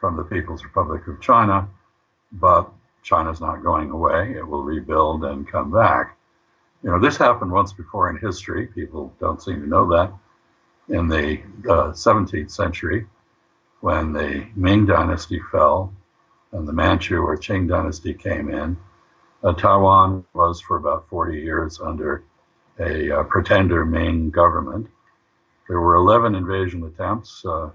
from 0.00 0.16
the 0.16 0.24
People's 0.24 0.64
Republic 0.64 1.06
of 1.06 1.20
China, 1.20 1.68
but 2.32 2.72
China's 3.02 3.42
not 3.42 3.62
going 3.62 3.90
away. 3.90 4.32
It 4.34 4.48
will 4.48 4.62
rebuild 4.62 5.24
and 5.24 5.46
come 5.46 5.70
back. 5.70 6.17
You 6.82 6.90
know, 6.90 7.00
this 7.00 7.16
happened 7.16 7.50
once 7.50 7.72
before 7.72 8.08
in 8.08 8.16
history. 8.18 8.68
People 8.68 9.12
don't 9.18 9.42
seem 9.42 9.60
to 9.60 9.66
know 9.66 9.88
that. 9.88 10.12
In 10.88 11.08
the 11.08 11.40
uh, 11.68 11.92
17th 11.92 12.50
century, 12.50 13.06
when 13.80 14.12
the 14.12 14.46
Ming 14.54 14.86
Dynasty 14.86 15.40
fell 15.50 15.92
and 16.52 16.66
the 16.66 16.72
Manchu 16.72 17.20
or 17.20 17.36
Qing 17.36 17.68
Dynasty 17.68 18.14
came 18.14 18.48
in, 18.48 18.76
uh, 19.42 19.52
Taiwan 19.54 20.24
was 20.34 20.60
for 20.60 20.76
about 20.76 21.08
40 21.08 21.38
years 21.38 21.80
under 21.80 22.22
a 22.78 23.10
uh, 23.10 23.22
pretender 23.24 23.84
Ming 23.84 24.30
government. 24.30 24.86
There 25.68 25.80
were 25.80 25.96
11 25.96 26.36
invasion 26.36 26.84
attempts 26.84 27.44
uh, 27.44 27.70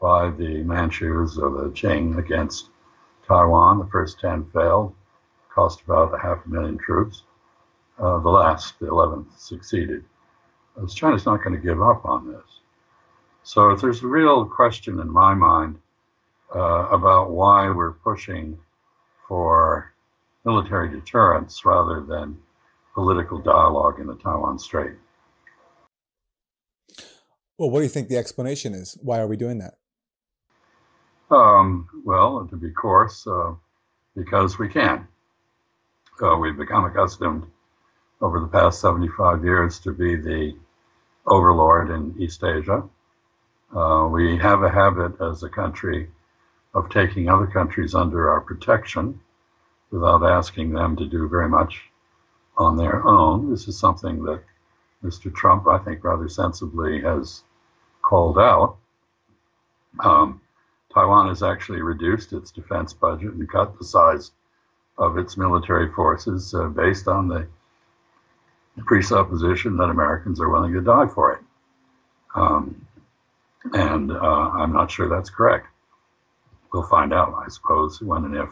by 0.00 0.30
the 0.30 0.62
Manchus 0.62 1.38
or 1.38 1.50
the 1.50 1.70
Qing 1.70 2.18
against 2.18 2.68
Taiwan. 3.26 3.78
The 3.78 3.86
first 3.86 4.20
10 4.20 4.50
failed, 4.52 4.94
cost 5.52 5.80
about 5.82 6.14
a 6.14 6.18
half 6.18 6.44
a 6.44 6.48
million 6.48 6.78
troops. 6.78 7.24
Uh, 8.00 8.18
the 8.20 8.30
last, 8.30 8.78
the 8.80 8.86
11th, 8.86 9.26
succeeded. 9.38 10.02
As 10.82 10.94
China's 10.94 11.26
not 11.26 11.44
going 11.44 11.54
to 11.54 11.60
give 11.60 11.82
up 11.82 12.04
on 12.06 12.32
this. 12.32 12.60
So 13.42 13.70
if 13.70 13.80
there's 13.80 14.02
a 14.02 14.06
real 14.06 14.46
question 14.46 14.98
in 15.00 15.10
my 15.10 15.34
mind 15.34 15.78
uh, 16.54 16.88
about 16.88 17.30
why 17.30 17.68
we're 17.68 17.92
pushing 17.92 18.58
for 19.28 19.92
military 20.44 20.88
deterrence 20.88 21.64
rather 21.64 22.00
than 22.00 22.38
political 22.94 23.38
dialogue 23.38 24.00
in 24.00 24.06
the 24.06 24.16
Taiwan 24.16 24.58
Strait. 24.58 24.94
Well, 27.58 27.68
what 27.68 27.80
do 27.80 27.82
you 27.82 27.90
think 27.90 28.08
the 28.08 28.16
explanation 28.16 28.74
is? 28.74 28.96
Why 29.02 29.20
are 29.20 29.26
we 29.26 29.36
doing 29.36 29.58
that? 29.58 29.74
Um, 31.30 31.86
well, 32.04 32.46
to 32.50 32.56
be 32.56 32.70
coarse, 32.70 33.26
uh, 33.26 33.52
because 34.16 34.58
we 34.58 34.68
can. 34.68 35.06
Uh, 36.22 36.36
we've 36.36 36.56
become 36.56 36.84
accustomed 36.84 37.46
over 38.20 38.40
the 38.40 38.46
past 38.46 38.80
75 38.80 39.44
years 39.44 39.78
to 39.80 39.92
be 39.92 40.16
the 40.16 40.54
overlord 41.26 41.90
in 41.90 42.14
East 42.18 42.42
Asia. 42.44 42.82
Uh, 43.74 44.08
we 44.10 44.36
have 44.36 44.62
a 44.62 44.70
habit 44.70 45.20
as 45.20 45.42
a 45.42 45.48
country 45.48 46.08
of 46.74 46.90
taking 46.90 47.28
other 47.28 47.46
countries 47.46 47.94
under 47.94 48.30
our 48.30 48.40
protection 48.40 49.20
without 49.90 50.22
asking 50.22 50.72
them 50.72 50.96
to 50.96 51.06
do 51.06 51.28
very 51.28 51.48
much 51.48 51.80
on 52.56 52.76
their 52.76 53.06
own. 53.06 53.50
This 53.50 53.68
is 53.68 53.78
something 53.78 54.22
that 54.24 54.42
Mr. 55.04 55.34
Trump, 55.34 55.66
I 55.66 55.78
think, 55.78 56.04
rather 56.04 56.28
sensibly 56.28 57.00
has 57.00 57.42
called 58.02 58.38
out. 58.38 58.76
Um, 59.98 60.40
Taiwan 60.92 61.28
has 61.28 61.42
actually 61.42 61.80
reduced 61.80 62.32
its 62.32 62.50
defense 62.50 62.92
budget 62.92 63.32
and 63.32 63.48
cut 63.48 63.78
the 63.78 63.84
size 63.84 64.32
of 64.98 65.16
its 65.16 65.36
military 65.36 65.90
forces 65.92 66.54
uh, 66.54 66.66
based 66.68 67.08
on 67.08 67.28
the 67.28 67.46
presupposition 68.78 69.76
that 69.76 69.84
Americans 69.84 70.40
are 70.40 70.48
willing 70.48 70.72
to 70.72 70.80
die 70.80 71.06
for 71.06 71.32
it. 71.32 71.40
Um, 72.34 72.86
and 73.72 74.10
uh, 74.10 74.16
I'm 74.16 74.72
not 74.72 74.90
sure 74.90 75.08
that's 75.08 75.30
correct. 75.30 75.66
We'll 76.72 76.84
find 76.84 77.12
out, 77.12 77.34
I 77.34 77.48
suppose, 77.48 78.00
when 78.00 78.24
and 78.24 78.36
if 78.36 78.48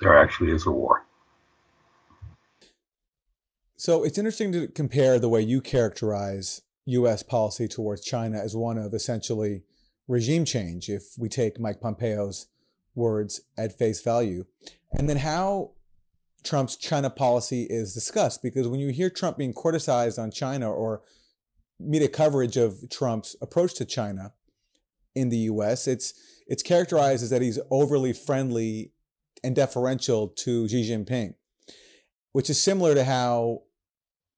there 0.00 0.18
actually 0.18 0.52
is 0.52 0.66
a 0.66 0.70
war. 0.70 1.04
So 3.76 4.02
it's 4.02 4.18
interesting 4.18 4.52
to 4.52 4.68
compare 4.68 5.18
the 5.18 5.28
way 5.28 5.40
you 5.40 5.60
characterize 5.60 6.62
U.S. 6.86 7.22
policy 7.22 7.68
towards 7.68 8.02
China 8.02 8.38
as 8.38 8.56
one 8.56 8.78
of 8.78 8.92
essentially 8.92 9.62
regime 10.08 10.44
change, 10.44 10.88
if 10.88 11.14
we 11.16 11.28
take 11.28 11.60
Mike 11.60 11.80
Pompeo's 11.80 12.48
words 12.94 13.42
at 13.56 13.78
face 13.78 14.00
value. 14.02 14.44
And 14.92 15.08
then 15.08 15.18
how 15.18 15.72
Trump's 16.44 16.76
China 16.76 17.10
policy 17.10 17.66
is 17.68 17.94
discussed, 17.94 18.42
because 18.42 18.68
when 18.68 18.80
you 18.80 18.88
hear 18.88 19.10
Trump 19.10 19.38
being 19.38 19.52
criticized 19.52 20.18
on 20.18 20.30
China 20.30 20.70
or 20.70 21.02
media 21.80 22.08
coverage 22.08 22.56
of 22.56 22.88
Trump's 22.90 23.36
approach 23.40 23.74
to 23.74 23.84
China 23.84 24.32
in 25.14 25.28
the 25.28 25.38
U.S., 25.38 25.86
it's 25.86 26.14
it's 26.46 26.62
characterized 26.62 27.22
as 27.22 27.30
that 27.30 27.42
he's 27.42 27.58
overly 27.70 28.12
friendly 28.12 28.92
and 29.44 29.54
deferential 29.54 30.28
to 30.28 30.68
Xi 30.68 30.90
Jinping, 30.90 31.34
which 32.32 32.48
is 32.48 32.62
similar 32.62 32.94
to 32.94 33.04
how 33.04 33.62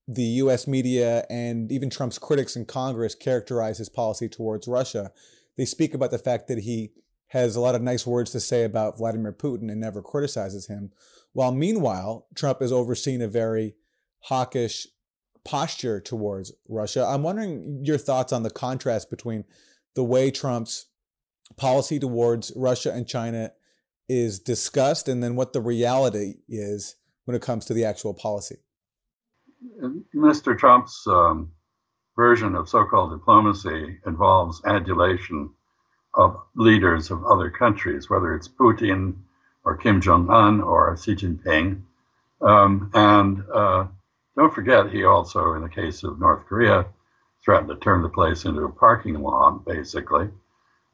the 0.09 0.23
US 0.23 0.67
media 0.67 1.25
and 1.31 1.71
even 1.71 1.89
Trump's 1.89 2.19
critics 2.19 2.57
in 2.57 2.65
Congress 2.65 3.15
characterize 3.15 3.79
his 3.79 3.89
policy 3.89 4.29
towards 4.29 4.67
Russia. 4.67 5.13
They 5.57 5.65
speak 5.65 5.95
about 5.95 6.11
the 6.11 6.19
fact 6.19 6.49
that 6.49 6.59
he 6.59 6.91
has 7.29 7.55
a 7.55 7.61
lot 7.61 7.77
of 7.77 7.83
nice 7.83 8.07
words 8.07 8.33
to 8.33 8.41
say 8.41 8.65
about 8.65 8.99
Vladimir 8.99 9.33
Putin 9.33 9.71
and 9.71 9.81
never 9.81 10.03
criticizes 10.03 10.67
him. 10.67 10.91
While 11.33 11.53
meanwhile, 11.53 12.27
Trump 12.35 12.61
has 12.61 12.73
overseen 12.73 13.23
a 13.23 13.29
very 13.29 13.75
hawkish 14.21 14.87
posture 15.45 16.01
towards 16.01 16.53
Russia. 16.69 17.05
I'm 17.05 17.23
wondering 17.23 17.83
your 17.85 17.99
thoughts 17.99 18.33
on 18.33 18.43
the 18.43 18.51
contrast 18.51 19.11
between 19.11 19.45
the 19.95 20.05
way 20.05 20.31
Trump's 20.31 20.87
policy 21.57 21.99
towards 21.99 22.53
Russia 22.55 22.93
and 22.93 23.07
China 23.07 23.53
is 24.09 24.39
discussed 24.39 25.09
and 25.09 25.23
then 25.23 25.37
what 25.37 25.53
the 25.53 25.61
reality 25.61 26.35
is 26.49 26.97
when 27.25 27.37
it 27.37 27.43
comes 27.43 27.65
to 27.67 27.75
the 27.75 27.85
actual 27.85 28.13
policy. 28.15 28.57
Mr. 30.15 30.59
Trump's 30.59 31.07
um, 31.07 31.53
version 32.17 32.55
of 32.55 32.69
so 32.69 32.85
called 32.85 33.13
diplomacy 33.13 33.99
involves 34.07 34.61
adulation 34.67 35.51
of 36.15 36.37
leaders 36.57 37.11
of 37.11 37.25
other 37.25 37.51
countries, 37.51 38.11
whether 38.11 38.35
it's 38.35 38.49
Putin 38.49 39.15
or 39.65 39.77
Kim 39.77 40.01
Jong 40.01 40.31
un 40.31 40.61
or 40.61 40.97
Xi 40.97 41.15
Jinping. 41.15 41.83
Um, 42.41 42.91
and 42.95 43.45
uh, 43.53 43.87
don't 44.37 44.55
forget, 44.55 44.91
he 44.91 45.05
also, 45.05 45.55
in 45.55 45.63
the 45.63 45.69
case 45.69 46.03
of 46.03 46.19
North 46.19 46.47
Korea, 46.47 46.87
threatened 47.45 47.69
to 47.69 47.77
turn 47.77 48.03
the 48.03 48.09
place 48.09 48.45
into 48.45 48.65
a 48.65 48.73
parking 48.73 49.21
lot, 49.21 49.65
basically. 49.65 50.29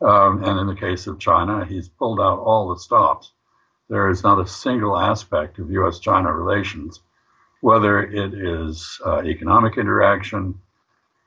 Um, 0.01 0.45
and 0.45 0.59
in 0.59 0.67
the 0.67 0.75
case 0.75 1.07
of 1.07 1.19
China, 1.19 1.65
he's 1.65 1.89
pulled 1.89 2.21
out 2.21 2.39
all 2.39 2.69
the 2.69 2.79
stops. 2.79 3.33
There 3.89 4.09
is 4.11 4.23
not 4.23 4.41
a 4.41 4.47
single 4.47 4.99
aspect 4.99 5.59
of 5.59 5.71
US 5.71 5.99
China 6.01 6.33
relations, 6.33 7.01
whether 7.61 8.03
it 8.03 8.35
is 8.35 9.01
uh, 9.07 9.23
economic 9.23 9.79
interaction, 9.79 10.61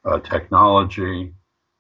uh, 0.05 0.19
technology, 0.19 1.34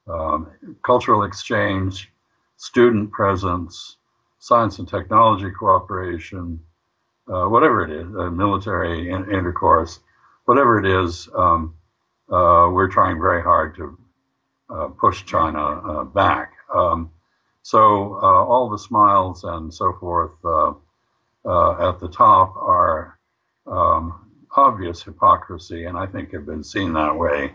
um, 0.07 0.51
cultural 0.83 1.23
exchange, 1.23 2.11
student 2.57 3.11
presence, 3.11 3.97
science 4.39 4.79
and 4.79 4.87
technology 4.87 5.51
cooperation, 5.51 6.59
uh, 7.31 7.45
whatever 7.45 7.83
it 7.83 7.91
is, 7.91 8.07
uh, 8.15 8.29
military 8.31 9.11
in- 9.11 9.29
intercourse, 9.31 9.99
whatever 10.45 10.79
it 10.79 11.05
is, 11.05 11.29
um, 11.35 11.75
uh, 12.31 12.69
we're 12.71 12.87
trying 12.87 13.19
very 13.19 13.43
hard 13.43 13.75
to 13.75 13.97
uh, 14.69 14.87
push 14.87 15.25
China 15.25 15.59
uh, 15.59 16.03
back. 16.03 16.53
Um, 16.73 17.11
so 17.61 18.15
all 18.15 18.69
the 18.69 18.79
smiles 18.79 19.43
and 19.43 19.71
so 19.73 19.93
forth 19.99 20.31
at 21.45 21.99
the 21.99 22.09
top 22.11 22.55
are 22.55 23.19
um, 23.67 24.25
obvious 24.55 25.03
hypocrisy, 25.03 25.85
and 25.85 25.97
I 25.97 26.07
think 26.07 26.31
have 26.31 26.45
been 26.45 26.63
seen 26.63 26.93
that 26.93 27.15
way 27.15 27.53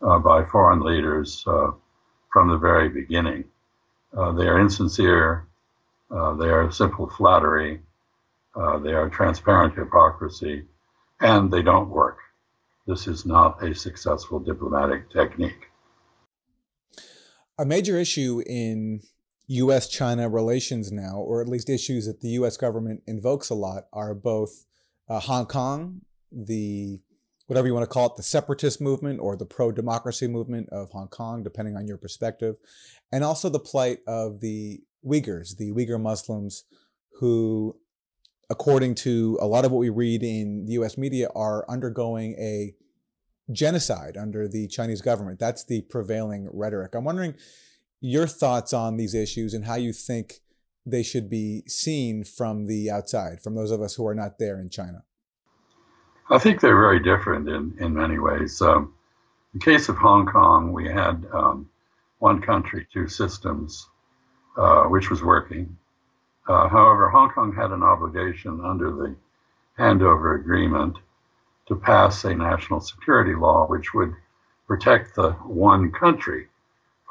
by 0.00 0.44
foreign 0.44 0.80
leaders 0.80 1.42
from 1.42 2.48
the 2.48 2.56
very 2.56 2.88
beginning. 2.88 3.44
They 4.12 4.48
are 4.48 4.58
insincere, 4.58 5.46
uh, 6.14 6.34
they 6.34 6.48
are 6.48 6.70
simple 6.70 7.08
flattery, 7.10 7.80
uh, 8.54 8.78
they 8.78 8.92
are 8.92 9.10
transparent 9.10 9.74
hypocrisy, 9.74 10.64
and 11.20 11.50
they 11.50 11.62
don't 11.62 11.90
work. 11.90 12.18
This 12.86 13.06
is 13.06 13.26
not 13.26 13.62
a 13.62 13.74
successful 13.74 14.38
diplomatic 14.38 15.10
technique. 15.10 15.70
A 17.58 17.64
major 17.64 17.98
issue 17.98 18.42
in 18.46 19.00
US 19.46 19.88
China 19.88 20.28
relations 20.28 20.92
now, 20.92 21.16
or 21.16 21.40
at 21.42 21.48
least 21.48 21.68
issues 21.68 22.06
that 22.06 22.20
the 22.20 22.30
US 22.30 22.56
government 22.56 23.02
invokes 23.06 23.50
a 23.50 23.54
lot, 23.54 23.84
are 23.92 24.14
both 24.14 24.66
uh, 25.08 25.20
Hong 25.20 25.46
Kong, 25.46 26.02
the 26.30 27.00
whatever 27.46 27.66
you 27.66 27.74
want 27.74 27.84
to 27.84 27.92
call 27.92 28.06
it, 28.06 28.16
the 28.16 28.22
separatist 28.22 28.80
movement 28.80 29.20
or 29.20 29.36
the 29.36 29.44
pro 29.44 29.70
democracy 29.70 30.26
movement 30.26 30.68
of 30.70 30.90
Hong 30.90 31.08
Kong, 31.08 31.42
depending 31.42 31.76
on 31.76 31.86
your 31.86 31.98
perspective, 31.98 32.56
and 33.12 33.24
also 33.24 33.48
the 33.48 33.58
plight 33.58 33.98
of 34.06 34.40
the 34.40 34.80
Uyghurs, 35.04 35.56
the 35.56 35.72
Uyghur 35.72 36.00
Muslims 36.00 36.64
who, 37.20 37.76
according 38.50 38.94
to 38.94 39.38
a 39.40 39.46
lot 39.46 39.64
of 39.64 39.72
what 39.72 39.78
we 39.78 39.88
read 39.88 40.22
in 40.22 40.66
the 40.66 40.72
US 40.72 40.98
media, 40.98 41.28
are 41.34 41.64
undergoing 41.68 42.34
a 42.38 42.74
genocide 43.52 44.16
under 44.16 44.48
the 44.48 44.66
Chinese 44.68 45.00
government. 45.00 45.38
That's 45.38 45.64
the 45.64 45.82
prevailing 45.82 46.48
rhetoric. 46.52 46.94
I'm 46.94 47.04
wondering 47.04 47.34
your 48.00 48.26
thoughts 48.26 48.72
on 48.72 48.96
these 48.96 49.14
issues 49.14 49.54
and 49.54 49.64
how 49.64 49.76
you 49.76 49.92
think 49.92 50.40
they 50.86 51.02
should 51.02 51.30
be 51.30 51.62
seen 51.66 52.24
from 52.24 52.66
the 52.66 52.90
outside, 52.90 53.40
from 53.42 53.54
those 53.54 53.70
of 53.70 53.80
us 53.80 53.94
who 53.94 54.06
are 54.06 54.14
not 54.14 54.38
there 54.38 54.60
in 54.60 54.68
China. 54.68 55.04
I 56.30 56.38
think 56.38 56.60
they're 56.60 56.76
very 56.76 57.00
different 57.00 57.48
in, 57.48 57.74
in 57.78 57.94
many 57.94 58.18
ways. 58.18 58.60
Um, 58.60 58.94
in 59.52 59.60
the 59.60 59.64
case 59.64 59.88
of 59.88 59.96
Hong 59.96 60.26
Kong, 60.26 60.72
we 60.72 60.88
had 60.88 61.26
um, 61.32 61.68
one 62.18 62.40
country, 62.40 62.86
two 62.92 63.08
systems, 63.08 63.86
uh, 64.56 64.84
which 64.84 65.10
was 65.10 65.22
working. 65.22 65.76
Uh, 66.48 66.68
however, 66.68 67.08
Hong 67.08 67.30
Kong 67.30 67.54
had 67.54 67.70
an 67.70 67.82
obligation 67.82 68.60
under 68.64 68.90
the 68.90 69.16
handover 69.78 70.38
agreement 70.38 70.98
to 71.66 71.76
pass 71.76 72.24
a 72.24 72.34
national 72.34 72.80
security 72.80 73.34
law 73.34 73.66
which 73.66 73.94
would 73.94 74.14
protect 74.66 75.14
the 75.14 75.32
one 75.32 75.90
country 75.90 76.48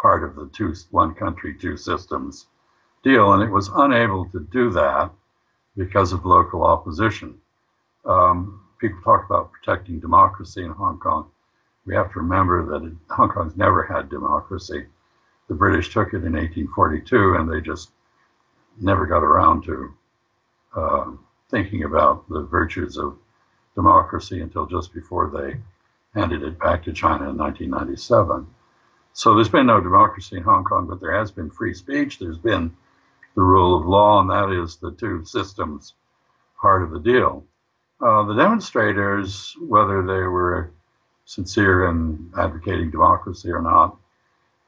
part 0.01 0.23
of 0.23 0.36
the 0.36 0.47
two 0.53 0.73
one 0.91 1.13
country 1.13 1.56
two 1.56 1.75
systems 1.77 2.47
deal 3.03 3.34
and 3.34 3.43
it 3.43 3.49
was 3.49 3.69
unable 3.75 4.25
to 4.29 4.39
do 4.51 4.69
that 4.69 5.10
because 5.75 6.13
of 6.13 6.25
local 6.25 6.63
opposition 6.63 7.38
um, 8.06 8.62
people 8.79 8.99
talk 9.01 9.25
about 9.25 9.51
protecting 9.51 9.99
democracy 9.99 10.63
in 10.63 10.71
Hong 10.71 10.99
Kong, 10.99 11.29
we 11.86 11.95
have 11.95 12.12
to 12.13 12.19
remember 12.19 12.65
that 12.65 12.86
it, 12.86 12.93
Hong 13.12 13.29
Kong's 13.29 13.56
never 13.56 13.84
had 13.84 14.10
democracy. 14.10 14.86
The 15.47 15.56
British 15.56 15.93
took 15.93 16.10
it 16.10 16.23
in 16.23 16.34
1842, 16.34 17.36
and 17.36 17.51
they 17.51 17.62
just 17.62 17.91
never 18.79 19.06
got 19.06 19.23
around 19.23 19.63
to 19.63 19.93
uh, 20.75 21.12
thinking 21.49 21.84
about 21.84 22.27
the 22.29 22.41
virtues 22.41 22.97
of 22.97 23.17
democracy 23.75 24.41
until 24.41 24.65
just 24.65 24.93
before 24.93 25.29
they 25.29 25.60
handed 26.19 26.43
it 26.43 26.60
back 26.60 26.84
to 26.84 26.93
China 26.93 27.29
in 27.29 27.38
1997. 27.38 28.47
So 29.13 29.36
there's 29.36 29.49
been 29.49 29.67
no 29.67 29.79
democracy 29.79 30.38
in 30.38 30.43
Hong 30.43 30.63
Kong, 30.63 30.88
but 30.88 30.99
there 30.99 31.17
has 31.17 31.32
been 31.32 31.51
free 31.51 31.73
speech. 31.73 32.19
There's 32.19 32.38
been 32.38 32.75
the 33.36 33.41
rule 33.41 33.79
of 33.79 33.86
law, 33.86 34.21
and 34.21 34.29
that 34.29 34.49
is 34.51 34.77
the 34.77 34.91
two 34.91 35.25
systems 35.25 35.93
part 36.60 36.84
of 36.84 36.91
the 36.91 36.99
deal. 36.99 37.45
Uh, 38.01 38.23
the 38.23 38.36
demonstrators, 38.36 39.56
whether 39.62 40.01
they 40.01 40.23
were 40.23 40.71
sincere 41.25 41.89
in 41.89 42.32
advocating 42.38 42.91
democracy 42.91 43.49
or 43.49 43.62
not, 43.62 43.97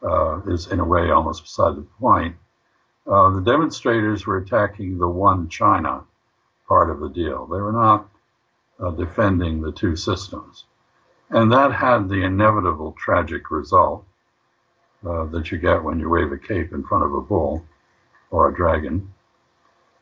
uh, 0.05 0.41
is 0.47 0.67
in 0.67 0.79
a 0.79 0.85
way 0.85 1.09
almost 1.09 1.43
beside 1.43 1.75
the 1.75 1.87
point. 1.99 2.35
Uh, 3.07 3.29
the 3.31 3.41
demonstrators 3.41 4.25
were 4.25 4.37
attacking 4.37 4.97
the 4.97 5.07
one 5.07 5.49
China 5.49 6.03
part 6.67 6.89
of 6.89 6.99
the 6.99 7.09
deal. 7.09 7.45
They 7.45 7.61
were 7.61 7.71
not 7.71 8.09
uh, 8.79 8.91
defending 8.91 9.61
the 9.61 9.71
two 9.71 9.95
systems. 9.95 10.65
And 11.29 11.51
that 11.51 11.71
had 11.71 12.07
the 12.07 12.23
inevitable 12.23 12.95
tragic 12.97 13.49
result 13.51 14.05
uh, 15.05 15.25
that 15.25 15.51
you 15.51 15.57
get 15.57 15.83
when 15.83 15.99
you 15.99 16.09
wave 16.09 16.31
a 16.31 16.37
cape 16.37 16.71
in 16.73 16.83
front 16.83 17.03
of 17.03 17.13
a 17.13 17.21
bull 17.21 17.65
or 18.31 18.49
a 18.49 18.55
dragon. 18.55 19.13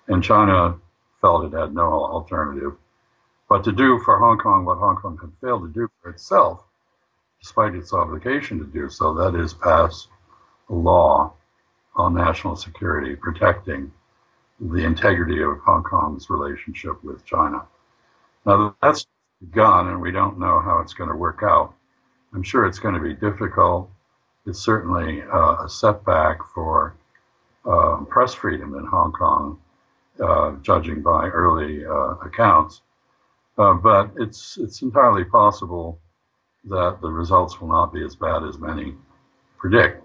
And 0.08 0.24
China 0.24 0.78
felt 1.22 1.46
it 1.46 1.58
had 1.58 1.74
no 1.74 1.84
alternative 1.84 2.76
but 3.54 3.64
to 3.66 3.72
do 3.72 4.00
for 4.00 4.18
Hong 4.18 4.40
Kong 4.40 4.66
what 4.66 4.80
Hong 4.80 4.96
Kong 4.96 5.18
had 5.22 5.32
failed 5.40 5.62
to 5.62 5.80
do 5.80 5.88
for 6.02 6.10
itself, 6.10 6.64
despite 7.44 7.76
its 7.76 7.94
obligation 7.94 8.58
to 8.58 8.66
do 8.66 8.90
so, 8.90 9.14
that 9.14 9.36
is 9.36 9.54
pass 9.54 10.08
a 10.70 10.74
law 10.74 11.34
on 11.96 12.16
national 12.16 12.56
security 12.56 13.16
protecting 13.18 13.92
the 14.62 14.86
integrity 14.86 15.44
of 15.44 15.60
Hong 15.60 15.84
Kong's 15.84 16.30
relationship 16.30 17.04
with 17.04 17.26
China. 17.26 17.64
Now 18.46 18.76
that's 18.82 19.06
begun, 19.42 19.90
and 19.90 20.02
we 20.02 20.12
don't 20.12 20.40
know 20.40 20.62
how 20.62 20.80
it's 20.80 20.94
going 20.94 21.10
to 21.10 21.18
work 21.18 21.42
out. 21.44 21.74
I'm 22.34 22.44
sure 22.44 22.66
it's 22.66 22.80
going 22.80 22.96
to 22.96 23.02
be 23.02 23.14
difficult. 23.14 23.90
It's 24.46 24.60
certainly 24.60 25.22
uh, 25.24 25.66
a 25.66 25.70
setback 25.70 26.38
for 26.54 26.96
uh, 27.66 27.98
press 28.10 28.34
freedom 28.34 28.74
in 28.76 28.86
Hong 28.86 29.12
Kong, 29.12 29.60
uh, 30.24 30.54
judging 30.62 31.02
by 31.02 31.28
early 31.28 31.86
uh, 31.86 32.16
accounts. 32.26 32.82
Uh, 33.58 33.74
but 33.74 34.12
it's 34.18 34.58
it's 34.58 34.82
entirely 34.82 35.26
possible 35.26 36.00
that 36.66 37.00
the 37.02 37.10
results 37.10 37.60
will 37.60 37.68
not 37.68 37.94
be 37.94 38.04
as 38.04 38.16
bad 38.16 38.44
as 38.44 38.58
many 38.58 38.96
predict. 39.58 40.04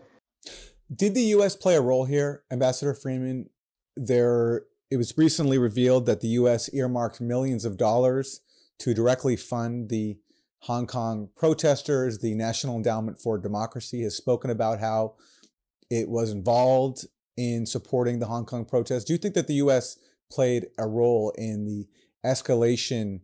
Did 0.95 1.15
the 1.15 1.23
U.S. 1.23 1.55
play 1.55 1.77
a 1.77 1.81
role 1.81 2.07
here, 2.07 2.43
Ambassador 2.51 2.95
Freeman? 2.95 3.51
There, 3.97 4.63
it 4.91 4.97
was 4.97 5.17
recently 5.19 5.59
revealed 5.59 6.07
that 6.07 6.21
the 6.21 6.29
U.S. 6.29 6.73
earmarked 6.73 7.21
millions 7.21 7.65
of 7.65 7.77
dollars 7.77 8.41
to 8.79 8.95
directly 8.95 9.37
fund 9.37 9.89
the 9.89 10.19
Hong 10.61 10.87
Kong 10.87 11.29
protesters. 11.37 12.19
The 12.19 12.35
National 12.35 12.77
Endowment 12.77 13.21
for 13.21 13.39
Democracy 13.39 14.03
has 14.03 14.17
spoken 14.17 14.51
about 14.51 14.81
how 14.81 15.15
it 15.91 16.09
was 16.09 16.31
involved 16.31 17.07
in 17.37 17.67
supporting 17.67 18.19
the 18.19 18.27
Hong 18.27 18.45
Kong 18.45 18.65
protests. 18.65 19.05
Do 19.05 19.13
you 19.13 19.19
think 19.19 19.35
that 19.35 19.47
the 19.47 19.55
U.S. 19.55 19.99
played 20.31 20.67
a 20.79 20.87
role 20.89 21.33
in 21.37 21.67
the 21.67 21.87
escalation 22.25 23.21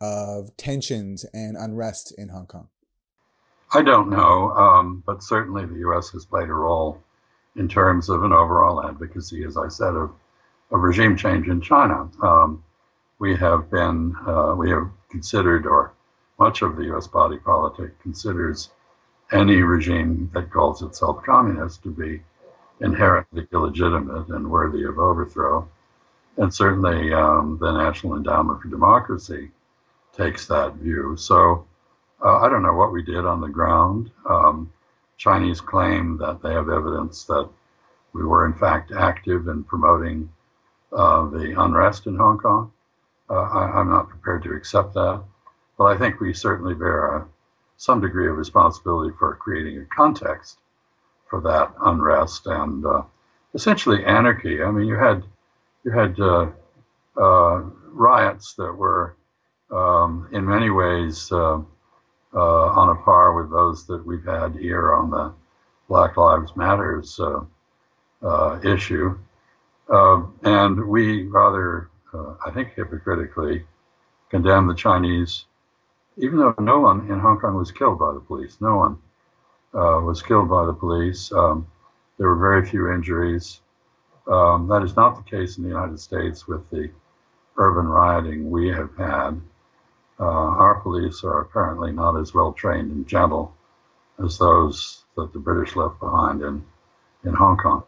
of 0.00 0.56
tensions 0.56 1.24
and 1.32 1.56
unrest 1.56 2.12
in 2.18 2.28
Hong 2.28 2.46
Kong? 2.46 2.68
I 3.76 3.82
don't 3.82 4.08
know, 4.08 4.52
um, 4.52 5.02
but 5.04 5.20
certainly 5.20 5.66
the 5.66 5.80
U.S. 5.80 6.10
has 6.10 6.24
played 6.24 6.48
a 6.48 6.52
role 6.54 7.02
in 7.56 7.68
terms 7.68 8.08
of 8.08 8.22
an 8.22 8.32
overall 8.32 8.86
advocacy, 8.86 9.44
as 9.44 9.56
I 9.56 9.66
said, 9.66 9.96
of, 9.96 10.12
of 10.70 10.80
regime 10.80 11.16
change 11.16 11.48
in 11.48 11.60
China. 11.60 12.08
Um, 12.22 12.62
we 13.18 13.34
have 13.34 13.72
been, 13.72 14.14
uh, 14.28 14.54
we 14.56 14.70
have 14.70 14.88
considered, 15.10 15.66
or 15.66 15.92
much 16.38 16.62
of 16.62 16.76
the 16.76 16.84
U.S. 16.84 17.08
body 17.08 17.36
politic 17.38 18.00
considers 18.00 18.70
any 19.32 19.62
regime 19.62 20.30
that 20.34 20.52
calls 20.52 20.80
itself 20.82 21.24
communist 21.24 21.82
to 21.82 21.90
be 21.90 22.22
inherently 22.80 23.48
illegitimate 23.52 24.28
and 24.28 24.48
worthy 24.48 24.84
of 24.84 25.00
overthrow. 25.00 25.68
And 26.36 26.54
certainly 26.54 27.12
um, 27.12 27.58
the 27.60 27.72
National 27.72 28.14
Endowment 28.14 28.62
for 28.62 28.68
Democracy 28.68 29.50
takes 30.16 30.46
that 30.46 30.74
view. 30.74 31.16
So 31.16 31.66
uh, 32.24 32.38
I 32.38 32.48
don't 32.48 32.62
know 32.62 32.72
what 32.72 32.92
we 32.92 33.02
did 33.02 33.26
on 33.26 33.40
the 33.40 33.48
ground. 33.48 34.10
Um, 34.28 34.72
Chinese 35.18 35.60
claim 35.60 36.18
that 36.18 36.42
they 36.42 36.52
have 36.52 36.68
evidence 36.68 37.24
that 37.24 37.48
we 38.12 38.24
were 38.24 38.46
in 38.46 38.54
fact 38.54 38.92
active 38.92 39.48
in 39.48 39.62
promoting 39.64 40.30
uh, 40.92 41.28
the 41.28 41.54
unrest 41.60 42.06
in 42.06 42.16
Hong 42.16 42.38
Kong. 42.38 42.72
Uh, 43.28 43.34
I, 43.34 43.80
am 43.80 43.90
not 43.90 44.08
prepared 44.08 44.42
to 44.44 44.52
accept 44.52 44.94
that, 44.94 45.22
but 45.76 45.84
I 45.84 45.96
think 45.96 46.20
we 46.20 46.32
certainly 46.32 46.74
bear 46.74 47.16
a, 47.16 47.26
some 47.76 48.00
degree 48.00 48.28
of 48.28 48.36
responsibility 48.36 49.14
for 49.18 49.36
creating 49.36 49.78
a 49.78 49.94
context 49.94 50.58
for 51.28 51.40
that 51.40 51.72
unrest 51.84 52.46
and 52.46 52.84
uh, 52.86 53.02
essentially 53.54 54.04
anarchy. 54.04 54.62
I 54.62 54.70
mean, 54.70 54.86
you 54.86 54.96
had 54.96 55.24
you 55.84 55.90
had 55.90 56.18
uh, 56.20 56.48
uh, 57.16 57.62
riots 57.92 58.54
that 58.54 58.72
were 58.72 59.16
um, 59.70 60.28
in 60.32 60.44
many 60.46 60.70
ways 60.70 61.30
uh, 61.32 61.60
uh, 62.34 62.66
on 62.66 62.96
a 62.96 63.02
par 63.02 63.34
with 63.34 63.50
those 63.50 63.86
that 63.86 64.04
we've 64.04 64.24
had 64.24 64.56
here 64.56 64.94
on 64.94 65.10
the 65.10 65.32
Black 65.88 66.16
Lives 66.16 66.56
Matters 66.56 67.20
uh, 67.20 67.40
uh, 68.22 68.60
issue. 68.64 69.16
Um, 69.88 70.34
and 70.42 70.86
we 70.88 71.24
rather, 71.24 71.90
uh, 72.12 72.34
I 72.44 72.50
think, 72.50 72.74
hypocritically 72.74 73.64
condemn 74.30 74.66
the 74.66 74.74
Chinese, 74.74 75.44
even 76.16 76.38
though 76.38 76.54
no 76.58 76.80
one 76.80 77.10
in 77.10 77.20
Hong 77.20 77.38
Kong 77.38 77.54
was 77.54 77.70
killed 77.70 77.98
by 77.98 78.12
the 78.12 78.20
police. 78.20 78.56
No 78.60 78.76
one 78.76 78.98
uh, 79.74 80.00
was 80.00 80.22
killed 80.22 80.48
by 80.48 80.64
the 80.64 80.72
police. 80.72 81.30
Um, 81.32 81.66
there 82.18 82.28
were 82.28 82.36
very 82.36 82.66
few 82.66 82.92
injuries. 82.92 83.60
Um, 84.26 84.68
that 84.68 84.82
is 84.82 84.96
not 84.96 85.16
the 85.16 85.30
case 85.30 85.58
in 85.58 85.64
the 85.64 85.68
United 85.68 86.00
States 86.00 86.48
with 86.48 86.68
the 86.70 86.90
urban 87.56 87.86
rioting 87.86 88.50
we 88.50 88.68
have 88.68 88.96
had. 88.96 89.40
Uh, 90.18 90.24
our 90.24 90.80
police 90.80 91.24
are 91.24 91.40
apparently 91.40 91.90
not 91.90 92.18
as 92.18 92.32
well 92.32 92.52
trained 92.52 92.90
and 92.90 93.06
gentle 93.06 93.54
as 94.22 94.38
those 94.38 95.02
that 95.16 95.32
the 95.32 95.38
British 95.38 95.74
left 95.74 95.98
behind 95.98 96.42
in, 96.42 96.64
in 97.24 97.34
Hong 97.34 97.56
Kong. 97.56 97.82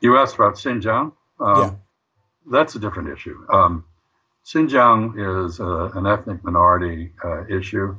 You 0.00 0.18
asked 0.18 0.34
about 0.34 0.54
Xinjiang. 0.54 1.12
Um, 1.40 1.60
yeah. 1.60 1.74
That's 2.50 2.74
a 2.74 2.78
different 2.78 3.10
issue. 3.10 3.46
Um, 3.50 3.84
Xinjiang 4.44 5.46
is 5.46 5.60
a, 5.60 5.92
an 5.94 6.06
ethnic 6.06 6.42
minority 6.44 7.12
uh, 7.24 7.46
issue. 7.46 7.96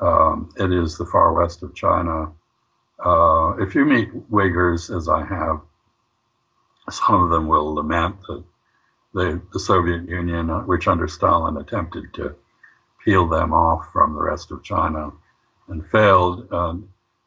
Um, 0.00 0.50
it 0.56 0.72
is 0.72 0.96
the 0.96 1.06
far 1.06 1.32
west 1.32 1.62
of 1.62 1.74
China. 1.74 2.32
Uh, 3.04 3.56
if 3.58 3.74
you 3.74 3.84
meet 3.84 4.30
Uyghurs, 4.30 4.96
as 4.96 5.08
I 5.08 5.24
have, 5.24 5.60
some 6.90 7.22
of 7.22 7.30
them 7.30 7.48
will 7.48 7.74
lament 7.74 8.16
that 8.28 8.44
the, 9.14 9.40
the 9.52 9.60
Soviet 9.60 10.08
Union, 10.08 10.50
uh, 10.50 10.60
which 10.62 10.88
under 10.88 11.06
Stalin 11.06 11.56
attempted 11.56 12.12
to 12.14 12.34
peel 13.04 13.28
them 13.28 13.52
off 13.54 13.90
from 13.92 14.14
the 14.14 14.22
rest 14.22 14.50
of 14.50 14.62
China 14.62 15.12
and 15.68 15.88
failed, 15.90 16.48
uh, 16.52 16.74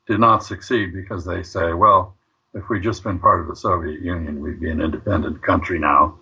did 0.05 0.19
not 0.19 0.43
succeed 0.43 0.93
because 0.93 1.25
they 1.25 1.43
say, 1.43 1.73
well, 1.73 2.15
if 2.53 2.69
we'd 2.69 2.83
just 2.83 3.03
been 3.03 3.19
part 3.19 3.41
of 3.41 3.47
the 3.47 3.55
Soviet 3.55 4.01
Union, 4.01 4.41
we'd 4.41 4.59
be 4.59 4.69
an 4.69 4.81
independent 4.81 5.41
country 5.41 5.79
now, 5.79 6.17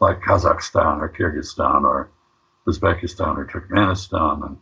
like 0.00 0.20
Kazakhstan 0.20 1.00
or 1.00 1.08
Kyrgyzstan 1.08 1.84
or 1.84 2.10
Uzbekistan 2.66 3.36
or 3.36 3.46
Turkmenistan 3.46 4.46
and, 4.46 4.56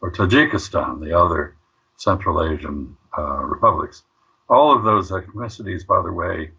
or 0.00 0.10
Tajikistan, 0.10 1.00
the 1.00 1.16
other 1.16 1.56
Central 1.96 2.42
Asian 2.42 2.96
uh, 3.16 3.44
republics. 3.44 4.02
All 4.48 4.76
of 4.76 4.82
those 4.82 5.10
ethnicities, 5.10 5.86
by 5.86 6.02
the 6.02 6.12
way, 6.12 6.50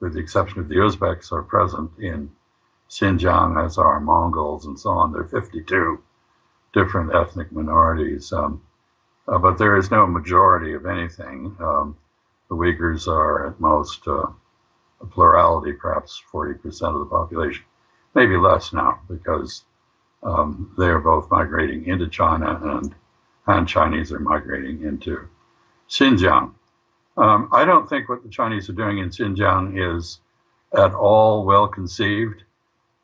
with 0.00 0.14
the 0.14 0.20
exception 0.20 0.60
of 0.60 0.68
the 0.68 0.76
Uzbeks, 0.76 1.32
are 1.32 1.42
present 1.42 1.90
in 1.98 2.30
Xinjiang, 2.90 3.78
are 3.78 4.00
Mongols, 4.00 4.66
and 4.66 4.78
so 4.78 4.90
on. 4.90 5.12
There 5.12 5.22
are 5.22 5.28
52 5.28 6.02
different 6.72 7.14
ethnic 7.14 7.52
minorities, 7.52 8.32
um, 8.32 8.62
uh, 9.28 9.38
but 9.38 9.58
there 9.58 9.76
is 9.76 9.90
no 9.90 10.06
majority 10.06 10.74
of 10.74 10.86
anything. 10.86 11.56
Um, 11.60 11.96
the 12.48 12.56
Uyghurs 12.56 13.06
are 13.06 13.46
at 13.46 13.60
most 13.60 14.06
uh, 14.08 14.26
a 15.00 15.06
plurality, 15.06 15.72
perhaps 15.72 16.20
40% 16.32 16.58
of 16.92 16.98
the 16.98 17.06
population, 17.06 17.64
maybe 18.14 18.36
less 18.36 18.72
now, 18.72 19.00
because 19.08 19.64
um, 20.24 20.74
they 20.76 20.86
are 20.86 20.98
both 20.98 21.30
migrating 21.30 21.86
into 21.86 22.08
China 22.08 22.60
and 22.62 22.94
Han 23.46 23.66
Chinese 23.66 24.12
are 24.12 24.18
migrating 24.18 24.82
into 24.82 25.28
Xinjiang. 25.88 26.52
Um, 27.16 27.48
I 27.52 27.64
don't 27.64 27.88
think 27.88 28.08
what 28.08 28.22
the 28.22 28.28
Chinese 28.28 28.68
are 28.68 28.74
doing 28.74 28.98
in 28.98 29.10
Xinjiang 29.10 29.96
is 29.96 30.20
at 30.72 30.92
all 30.92 31.44
well 31.44 31.68
conceived 31.68 32.42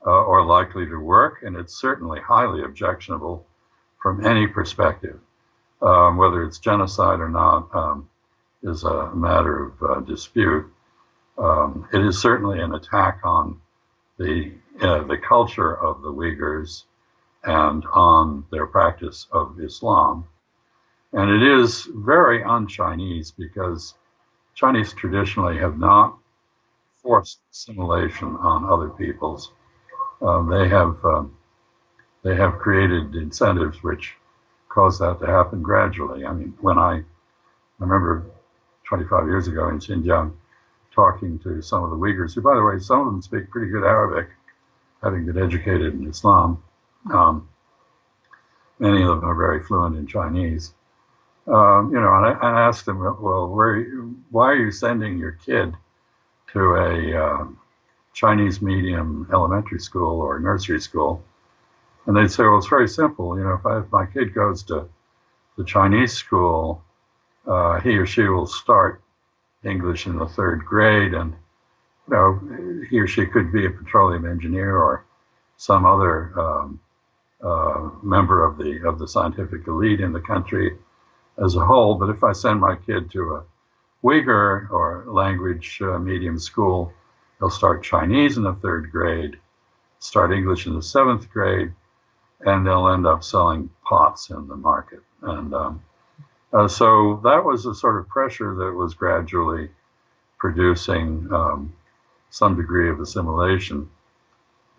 uh, 0.06 0.22
or 0.22 0.44
likely 0.44 0.86
to 0.86 0.98
work, 0.98 1.42
and 1.42 1.56
it's 1.56 1.74
certainly 1.74 2.20
highly 2.20 2.62
objectionable 2.62 3.44
from 4.00 4.24
any 4.24 4.46
perspective. 4.46 5.18
Um, 5.82 6.16
whether 6.16 6.42
it's 6.44 6.58
genocide 6.58 7.20
or 7.20 7.28
not 7.28 7.68
um, 7.74 8.08
is 8.62 8.84
a 8.84 9.14
matter 9.14 9.66
of 9.66 9.82
uh, 9.82 10.00
dispute. 10.00 10.66
Um, 11.36 11.86
it 11.92 12.00
is 12.00 12.20
certainly 12.20 12.60
an 12.60 12.74
attack 12.74 13.20
on 13.24 13.60
the 14.18 14.52
uh, 14.80 15.02
the 15.04 15.18
culture 15.18 15.76
of 15.76 16.02
the 16.02 16.12
Uyghurs 16.12 16.84
and 17.44 17.84
on 17.92 18.44
their 18.50 18.66
practice 18.66 19.26
of 19.32 19.58
Islam. 19.60 20.26
And 21.12 21.30
it 21.30 21.42
is 21.42 21.88
very 21.94 22.42
un-Chinese 22.42 23.30
because 23.30 23.94
Chinese 24.54 24.92
traditionally 24.92 25.58
have 25.58 25.78
not 25.78 26.16
forced 27.02 27.40
assimilation 27.52 28.36
on 28.36 28.64
other 28.64 28.90
peoples 28.90 29.52
they 30.20 30.68
have 30.68 31.04
um, 31.04 31.36
they 32.22 32.34
have 32.34 32.58
created 32.58 33.14
incentives 33.14 33.82
which 33.82 34.14
cause 34.68 34.98
that 34.98 35.20
to 35.20 35.26
happen 35.26 35.62
gradually. 35.62 36.26
I 36.26 36.32
mean, 36.32 36.54
when 36.60 36.78
I, 36.78 36.96
I 36.98 37.04
remember 37.78 38.26
25 38.84 39.26
years 39.26 39.48
ago 39.48 39.68
in 39.68 39.78
Xinjiang 39.78 40.32
talking 40.94 41.38
to 41.40 41.62
some 41.62 41.84
of 41.84 41.90
the 41.90 41.96
Uyghurs, 41.96 42.34
who, 42.34 42.40
by 42.40 42.54
the 42.54 42.62
way, 42.62 42.78
some 42.78 43.00
of 43.00 43.06
them 43.06 43.22
speak 43.22 43.50
pretty 43.50 43.70
good 43.70 43.84
Arabic, 43.84 44.28
having 45.02 45.26
been 45.26 45.38
educated 45.38 45.94
in 45.94 46.08
Islam. 46.08 46.62
Um, 47.12 47.48
many 48.78 49.02
of 49.02 49.08
them 49.08 49.24
are 49.24 49.34
very 49.34 49.62
fluent 49.62 49.96
in 49.96 50.06
Chinese. 50.06 50.74
Um, 51.46 51.90
you 51.92 52.00
know, 52.00 52.12
and 52.14 52.26
I, 52.26 52.30
I, 52.32 52.66
asked 52.66 52.86
them, 52.86 52.98
well, 52.98 53.48
where, 53.48 53.82
why 54.30 54.46
are 54.46 54.56
you 54.56 54.72
sending 54.72 55.16
your 55.16 55.32
kid 55.32 55.74
to 56.52 56.74
a 56.74 57.24
um, 57.24 57.58
Chinese 58.16 58.62
medium 58.62 59.28
elementary 59.30 59.78
school 59.78 60.22
or 60.22 60.40
nursery 60.40 60.80
school. 60.80 61.22
And 62.06 62.16
they'd 62.16 62.30
say, 62.30 62.44
well, 62.44 62.56
it's 62.56 62.66
very 62.66 62.88
simple. 62.88 63.36
You 63.36 63.44
know, 63.44 63.52
if, 63.52 63.66
I, 63.66 63.80
if 63.80 63.92
my 63.92 64.06
kid 64.06 64.34
goes 64.34 64.62
to 64.64 64.88
the 65.58 65.64
Chinese 65.64 66.14
school, 66.14 66.82
uh, 67.46 67.78
he 67.80 67.90
or 67.98 68.06
she 68.06 68.22
will 68.22 68.46
start 68.46 69.02
English 69.64 70.06
in 70.06 70.16
the 70.18 70.26
third 70.26 70.64
grade, 70.64 71.12
and 71.12 71.34
you 72.08 72.14
know, 72.14 72.40
he 72.88 72.98
or 72.98 73.06
she 73.06 73.26
could 73.26 73.52
be 73.52 73.66
a 73.66 73.70
petroleum 73.70 74.24
engineer 74.24 74.76
or 74.76 75.04
some 75.58 75.84
other 75.84 76.32
um, 76.40 76.80
uh, 77.44 77.90
member 78.02 78.46
of 78.46 78.56
the 78.56 78.86
of 78.88 78.98
the 78.98 79.08
scientific 79.08 79.66
elite 79.66 80.00
in 80.00 80.12
the 80.12 80.20
country 80.20 80.78
as 81.44 81.54
a 81.56 81.66
whole. 81.66 81.96
But 81.96 82.08
if 82.08 82.24
I 82.24 82.32
send 82.32 82.60
my 82.60 82.76
kid 82.76 83.10
to 83.10 83.36
a 83.36 83.44
Uyghur 84.02 84.70
or 84.70 85.04
language 85.08 85.78
uh, 85.82 85.98
medium 85.98 86.38
school, 86.38 86.92
They'll 87.38 87.50
start 87.50 87.82
Chinese 87.82 88.36
in 88.36 88.44
the 88.44 88.54
third 88.54 88.90
grade, 88.90 89.38
start 89.98 90.32
English 90.32 90.66
in 90.66 90.74
the 90.74 90.82
seventh 90.82 91.30
grade, 91.30 91.72
and 92.40 92.66
they'll 92.66 92.88
end 92.88 93.06
up 93.06 93.24
selling 93.24 93.70
pots 93.84 94.30
in 94.30 94.48
the 94.48 94.56
market. 94.56 95.00
And 95.22 95.54
um, 95.54 95.82
uh, 96.52 96.68
so 96.68 97.20
that 97.24 97.44
was 97.44 97.66
a 97.66 97.74
sort 97.74 97.98
of 97.98 98.08
pressure 98.08 98.54
that 98.54 98.72
was 98.72 98.94
gradually 98.94 99.70
producing 100.38 101.28
um, 101.32 101.72
some 102.30 102.56
degree 102.56 102.90
of 102.90 103.00
assimilation. 103.00 103.88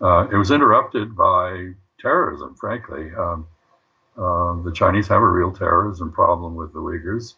Uh, 0.00 0.28
it 0.30 0.36
was 0.36 0.50
interrupted 0.50 1.16
by 1.16 1.72
terrorism, 2.00 2.54
frankly. 2.54 3.10
Um, 3.16 3.46
uh, 4.16 4.60
the 4.62 4.72
Chinese 4.72 5.08
have 5.08 5.22
a 5.22 5.26
real 5.26 5.52
terrorism 5.52 6.12
problem 6.12 6.54
with 6.56 6.72
the 6.72 6.80
Uyghurs. 6.80 7.34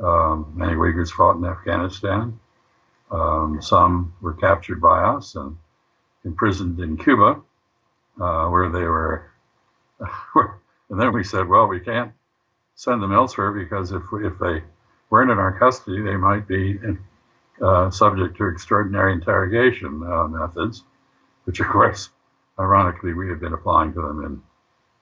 Um, 0.00 0.52
many 0.54 0.74
Uyghurs 0.74 1.10
fought 1.10 1.36
in 1.36 1.44
Afghanistan. 1.44 2.38
Um, 3.14 3.62
some 3.62 4.12
were 4.20 4.34
captured 4.34 4.80
by 4.80 5.02
us 5.04 5.36
and 5.36 5.56
imprisoned 6.24 6.80
in 6.80 6.96
Cuba, 6.96 7.40
uh, 8.20 8.48
where 8.48 8.70
they 8.70 8.82
were. 8.82 9.30
and 10.90 11.00
then 11.00 11.12
we 11.12 11.22
said, 11.22 11.46
well, 11.46 11.68
we 11.68 11.78
can't 11.78 12.12
send 12.74 13.00
them 13.00 13.12
elsewhere 13.12 13.52
because 13.52 13.92
if 13.92 14.02
if 14.12 14.38
they 14.40 14.62
weren't 15.10 15.30
in 15.30 15.38
our 15.38 15.56
custody, 15.58 16.02
they 16.02 16.16
might 16.16 16.48
be 16.48 16.78
uh, 17.62 17.88
subject 17.90 18.36
to 18.36 18.48
extraordinary 18.48 19.12
interrogation 19.12 20.02
uh, 20.02 20.26
methods, 20.26 20.82
which 21.44 21.60
of 21.60 21.68
course, 21.68 22.10
ironically, 22.58 23.14
we 23.14 23.28
had 23.28 23.38
been 23.38 23.52
applying 23.52 23.92
to 23.92 24.00
them 24.02 24.24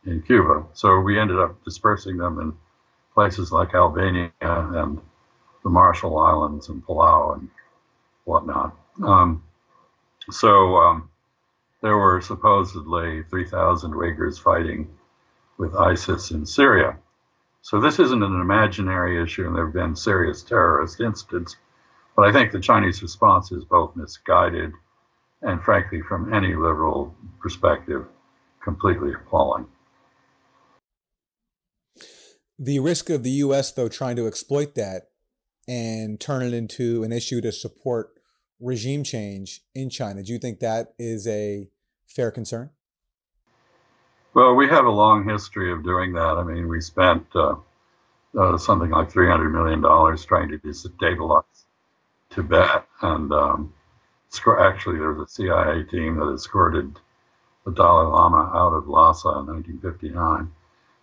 in 0.04 0.12
in 0.12 0.22
Cuba. 0.22 0.66
So 0.74 1.00
we 1.00 1.18
ended 1.18 1.38
up 1.38 1.64
dispersing 1.64 2.18
them 2.18 2.40
in 2.40 2.52
places 3.14 3.52
like 3.52 3.74
Albania 3.74 4.32
and 4.42 5.00
the 5.62 5.70
Marshall 5.70 6.18
Islands 6.18 6.68
and 6.68 6.84
Palau 6.84 7.38
and 7.38 7.48
whatnot. 8.24 8.76
Um, 9.02 9.42
so 10.30 10.76
um, 10.76 11.10
there 11.82 11.96
were 11.96 12.20
supposedly 12.20 13.22
3,000 13.24 13.92
Uyghurs 13.92 14.40
fighting 14.40 14.88
with 15.58 15.74
ISIS 15.74 16.30
in 16.30 16.46
Syria. 16.46 16.96
So 17.62 17.80
this 17.80 17.98
isn't 17.98 18.22
an 18.22 18.40
imaginary 18.40 19.22
issue, 19.22 19.46
and 19.46 19.54
there 19.54 19.66
have 19.66 19.74
been 19.74 19.94
serious 19.94 20.42
terrorist 20.42 21.00
incidents. 21.00 21.56
But 22.16 22.26
I 22.26 22.32
think 22.32 22.52
the 22.52 22.60
Chinese 22.60 23.02
response 23.02 23.52
is 23.52 23.64
both 23.64 23.96
misguided 23.96 24.72
and, 25.42 25.62
frankly, 25.62 26.02
from 26.02 26.32
any 26.32 26.54
liberal 26.54 27.14
perspective, 27.40 28.06
completely 28.62 29.12
appalling. 29.12 29.66
The 32.58 32.78
risk 32.80 33.10
of 33.10 33.22
the 33.22 33.30
U.S., 33.30 33.72
though, 33.72 33.88
trying 33.88 34.16
to 34.16 34.26
exploit 34.26 34.74
that 34.74 35.08
and 35.68 36.20
turn 36.20 36.42
it 36.42 36.52
into 36.52 37.02
an 37.04 37.12
issue 37.12 37.40
to 37.40 37.52
support 37.52 38.10
regime 38.60 39.04
change 39.04 39.62
in 39.74 39.90
China, 39.90 40.22
do 40.22 40.32
you 40.32 40.38
think 40.38 40.60
that 40.60 40.94
is 40.98 41.26
a 41.26 41.68
fair 42.06 42.30
concern? 42.30 42.70
Well, 44.34 44.54
we 44.54 44.68
have 44.68 44.86
a 44.86 44.90
long 44.90 45.28
history 45.28 45.72
of 45.72 45.84
doing 45.84 46.14
that. 46.14 46.36
I 46.38 46.42
mean, 46.42 46.68
we 46.68 46.80
spent 46.80 47.26
uh, 47.34 47.56
uh, 48.38 48.56
something 48.56 48.90
like 48.90 49.10
$300 49.12 49.52
million 49.52 49.82
trying 50.26 50.48
to 50.48 50.58
destabilize 50.58 51.44
Tibet. 52.30 52.86
And 53.02 53.30
um, 53.32 53.74
actually, 54.58 54.98
there 54.98 55.12
was 55.12 55.28
a 55.28 55.34
CIA 55.34 55.84
team 55.84 56.16
that 56.16 56.32
escorted 56.32 56.98
the 57.64 57.72
Dalai 57.72 58.06
Lama 58.06 58.50
out 58.54 58.72
of 58.72 58.88
Lhasa 58.88 59.28
in 59.28 59.46
1959. 59.46 60.50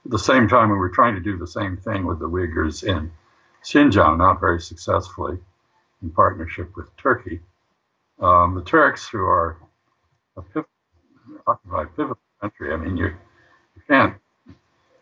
At 0.06 0.12
the 0.12 0.20
same 0.20 0.48
time, 0.48 0.70
we 0.70 0.78
were 0.78 0.90
trying 0.90 1.16
to 1.16 1.22
do 1.22 1.38
the 1.38 1.48
same 1.48 1.78
thing 1.78 2.06
with 2.06 2.20
the 2.20 2.28
Uyghurs 2.28 2.84
in 2.84 3.12
Xinjiang, 3.64 4.18
not 4.18 4.40
very 4.40 4.62
successfully, 4.62 5.38
in 6.02 6.10
partnership 6.10 6.76
with 6.76 6.96
Turkey. 6.98 7.40
Um, 8.20 8.56
the 8.56 8.64
Turks, 8.64 9.08
who 9.08 9.20
are 9.20 9.58
a 10.38 10.42
pivotal, 10.42 10.70
occupied 11.48 11.96
pivotal 11.96 12.20
country. 12.42 12.74
I 12.74 12.78
mean, 12.78 12.98
you, 12.98 13.08
you 13.76 13.82
can't 13.88 14.16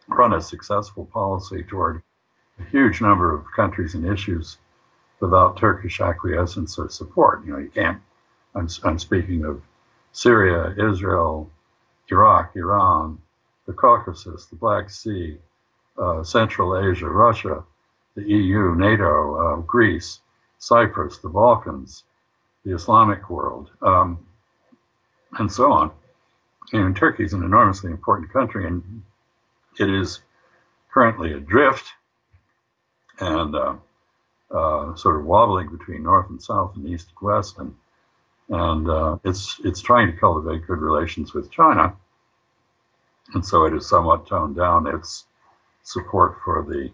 run 0.08 0.34
a 0.34 0.41
successful 0.41 1.06
policy 1.06 1.63
toward 1.63 2.02
a 2.60 2.63
huge 2.65 3.02
number 3.02 3.34
of 3.34 3.46
countries 3.56 3.93
and 3.93 4.06
issues 4.06 4.58
without 5.20 5.58
Turkish 5.58 6.00
acquiescence 6.00 6.78
or 6.78 6.89
support. 6.89 7.46
You 7.46 7.54
know, 7.54 7.60
you 7.60 7.70
can't. 7.70 8.02
I'm, 8.56 8.67
I'm 8.84 9.00
speaking 9.00 9.46
of 9.46 9.62
Syria, 10.12 10.74
Israel, 10.78 11.50
Iraq, 12.10 12.56
Iran, 12.56 13.20
the 13.65 13.74
Caucasus, 13.74 14.46
the 14.46 14.56
Black 14.56 14.89
Sea, 14.89 15.38
uh, 15.98 16.24
Central 16.24 16.78
Asia, 16.78 17.08
Russia, 17.08 17.63
the 18.17 18.27
EU, 18.27 18.73
NATO, 18.75 19.36
uh, 19.36 19.56
Greece, 19.58 20.21
Cyprus, 20.58 21.19
the 21.19 21.30
Balkans, 21.30 22.03
the 22.65 22.73
Islamic 22.73 23.30
world, 23.30 23.69
um, 23.84 24.25
and 25.38 25.51
so 25.51 25.71
on. 25.71 25.91
And 26.73 26.95
Turkey 26.95 27.23
is 27.23 27.34
an 27.34 27.43
enormously 27.43 27.91
important 27.91 28.34
country, 28.34 28.65
and 28.65 29.03
it 29.80 29.88
is 29.88 30.21
currently 30.91 31.34
adrift 31.34 31.86
and 33.19 33.56
uh, 33.56 33.75
uh, 34.49 34.95
sort 34.95 35.17
of 35.17 35.25
wobbling 35.25 35.69
between 35.69 36.01
north 36.01 36.30
and 36.32 36.41
south 36.41 36.75
and 36.75 36.88
east 36.88 37.10
and 37.10 37.27
west, 37.27 37.60
and 37.60 37.75
and 38.49 38.89
uh, 38.89 39.17
it's 39.25 39.62
it's 39.63 39.82
trying 39.82 40.12
to 40.12 40.17
cultivate 40.17 40.65
good 40.65 40.80
relations 40.80 41.36
with 41.36 41.51
China, 41.51 41.95
and 43.36 43.45
so 43.45 43.65
it 43.65 43.73
has 43.73 43.88
somewhat 43.88 44.25
toned 44.25 44.56
down 44.56 44.88
its 44.88 45.25
support 45.84 46.38
for 46.43 46.65
the 46.67 46.91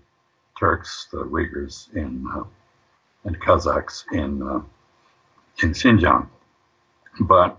Turks, 0.59 1.07
the 1.11 1.23
Uyghurs 1.23 1.93
in 1.95 2.25
uh, 2.33 2.43
and 3.25 3.39
Kazakhs 3.39 4.03
in 4.11 4.41
uh, 4.41 4.61
in 5.61 5.71
Xinjiang, 5.71 6.27
but 7.21 7.57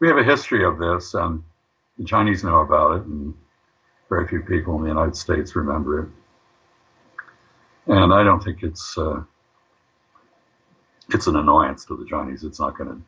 we 0.00 0.08
have 0.08 0.18
a 0.18 0.24
history 0.24 0.64
of 0.64 0.78
this, 0.78 1.14
and 1.14 1.42
the 1.98 2.04
Chinese 2.04 2.44
know 2.44 2.60
about 2.60 2.96
it, 2.96 3.06
and 3.06 3.34
very 4.08 4.26
few 4.28 4.40
people 4.40 4.76
in 4.76 4.82
the 4.82 4.88
United 4.88 5.16
States 5.16 5.56
remember 5.56 6.02
it. 6.02 6.08
And 7.86 8.12
I 8.12 8.22
don't 8.22 8.42
think 8.42 8.62
it's 8.62 8.96
uh, 8.98 9.22
it's 11.10 11.26
an 11.26 11.36
annoyance 11.36 11.84
to 11.86 11.96
the 11.96 12.04
Chinese. 12.04 12.44
It's 12.44 12.60
not 12.60 12.76
going 12.76 12.90
to 12.90 13.00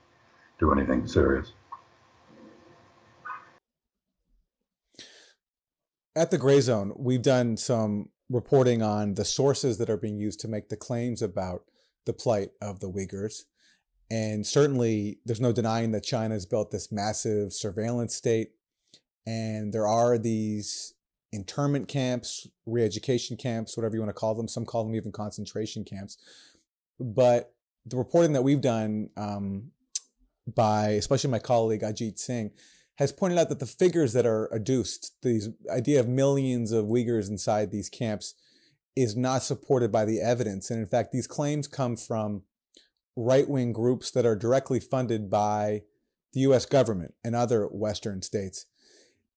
do 0.60 0.72
anything 0.72 1.06
serious. 1.06 1.52
At 6.14 6.30
the 6.30 6.38
Gray 6.38 6.60
Zone, 6.60 6.92
we've 6.96 7.22
done 7.22 7.56
some 7.56 8.10
reporting 8.30 8.82
on 8.82 9.14
the 9.14 9.24
sources 9.24 9.78
that 9.78 9.90
are 9.90 9.96
being 9.96 10.18
used 10.18 10.40
to 10.40 10.48
make 10.48 10.68
the 10.68 10.76
claims 10.76 11.22
about 11.22 11.64
the 12.06 12.12
plight 12.12 12.50
of 12.60 12.80
the 12.80 12.90
Uyghurs. 12.90 13.44
And 14.10 14.46
certainly, 14.46 15.18
there's 15.24 15.40
no 15.40 15.52
denying 15.52 15.92
that 15.92 16.02
China 16.04 16.34
has 16.34 16.46
built 16.46 16.70
this 16.70 16.90
massive 16.90 17.52
surveillance 17.52 18.14
state. 18.14 18.50
And 19.26 19.72
there 19.72 19.86
are 19.86 20.16
these 20.16 20.94
internment 21.32 21.88
camps, 21.88 22.46
re 22.64 22.82
education 22.82 23.36
camps, 23.36 23.76
whatever 23.76 23.94
you 23.94 24.00
want 24.00 24.08
to 24.08 24.18
call 24.18 24.34
them. 24.34 24.48
Some 24.48 24.64
call 24.64 24.84
them 24.84 24.94
even 24.94 25.12
concentration 25.12 25.84
camps. 25.84 26.16
But 26.98 27.52
the 27.84 27.96
reporting 27.96 28.32
that 28.32 28.42
we've 28.42 28.60
done 28.60 29.10
um, 29.16 29.70
by, 30.54 30.90
especially 30.90 31.30
my 31.30 31.38
colleague 31.38 31.82
Ajit 31.82 32.18
Singh, 32.18 32.50
has 32.98 33.12
pointed 33.12 33.38
out 33.38 33.48
that 33.48 33.60
the 33.60 33.66
figures 33.66 34.12
that 34.12 34.26
are 34.26 34.48
adduced, 34.52 35.12
the 35.22 35.54
idea 35.70 36.00
of 36.00 36.08
millions 36.08 36.72
of 36.72 36.86
Uyghurs 36.86 37.28
inside 37.28 37.70
these 37.70 37.88
camps, 37.88 38.34
is 38.96 39.16
not 39.16 39.44
supported 39.44 39.92
by 39.92 40.04
the 40.04 40.20
evidence. 40.20 40.68
And 40.68 40.80
in 40.80 40.86
fact, 40.86 41.12
these 41.12 41.28
claims 41.28 41.68
come 41.68 41.96
from 41.96 42.42
right 43.14 43.48
wing 43.48 43.72
groups 43.72 44.10
that 44.10 44.26
are 44.26 44.34
directly 44.34 44.80
funded 44.80 45.30
by 45.30 45.82
the 46.32 46.40
US 46.40 46.66
government 46.66 47.14
and 47.22 47.36
other 47.36 47.66
Western 47.66 48.20
states. 48.20 48.66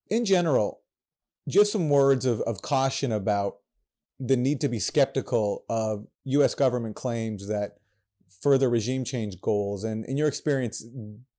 In 0.10 0.26
general, 0.26 0.82
just 1.48 1.72
some 1.72 1.90
words 1.90 2.26
of, 2.26 2.42
of 2.42 2.64
caution 2.64 3.12
about 3.12 3.58
the 4.20 4.38
need 4.38 4.60
to 4.62 4.70
be 4.70 4.80
skeptical 4.80 5.66
of 5.70 6.08
US 6.24 6.56
government 6.56 6.96
claims 6.96 7.48
that 7.48 7.78
further 8.42 8.72
regime 8.72 9.06
change 9.06 9.40
goals. 9.40 9.84
And 9.84 10.04
in 10.06 10.18
your 10.18 10.28
experience, 10.28 10.84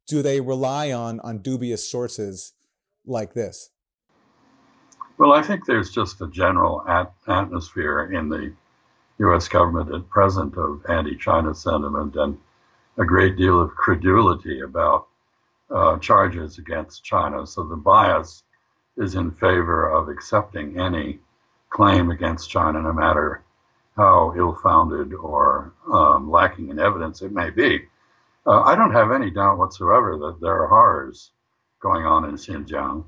do 0.07 0.23
they 0.23 0.41
rely 0.41 0.93
on, 0.93 1.21
on 1.21 1.39
dubious 1.39 1.89
sources 1.89 2.53
like 3.07 3.35
this? 3.35 3.71
Well, 5.19 5.33
I 5.33 5.43
think 5.43 5.67
there's 5.67 5.91
just 5.91 6.21
a 6.21 6.29
general 6.29 6.85
at- 6.89 7.13
atmosphere 7.29 8.13
in 8.13 8.29
the 8.29 8.53
U.S. 9.19 9.49
government 9.49 9.95
at 9.95 10.09
present 10.09 10.57
of 10.57 10.85
anti-China 10.89 11.55
sentiment 11.55 12.17
and 12.17 12.39
a 12.99 13.05
great 13.05 13.37
deal 13.37 13.61
of 13.61 13.71
credulity 13.71 14.61
about 14.61 15.07
uh, 15.71 15.99
charges 15.99 16.59
against 16.59 17.05
China. 17.05 17.47
So 17.47 17.65
the 17.65 17.77
bias 17.77 18.43
is 18.97 19.15
in 19.15 19.31
favor 19.31 19.89
of 19.89 20.09
accepting 20.09 20.79
any 20.79 21.19
claim 21.71 22.11
against 22.11 22.51
China, 22.51 22.83
no 22.83 22.93
matter 22.93 23.43
how 23.97 24.35
ill-founded 24.37 25.15
or 25.15 25.73
um, 25.93 26.31
lacking 26.31 26.69
in 26.69 26.79
evidence 26.79 27.23
it 27.23 27.33
may 27.33 27.51
be. 27.51 27.83
Uh, 28.47 28.63
I 28.63 28.75
don't 28.75 28.93
have 28.93 29.13
any 29.13 29.31
doubt 29.31 29.59
whatsoever 29.59 30.17
that 30.19 30.39
there 30.41 30.63
are 30.63 30.69
horrors 30.69 31.33
going 31.81 32.07
on 32.07 32.25
in 32.25 32.35
Xinjiang. 32.37 33.05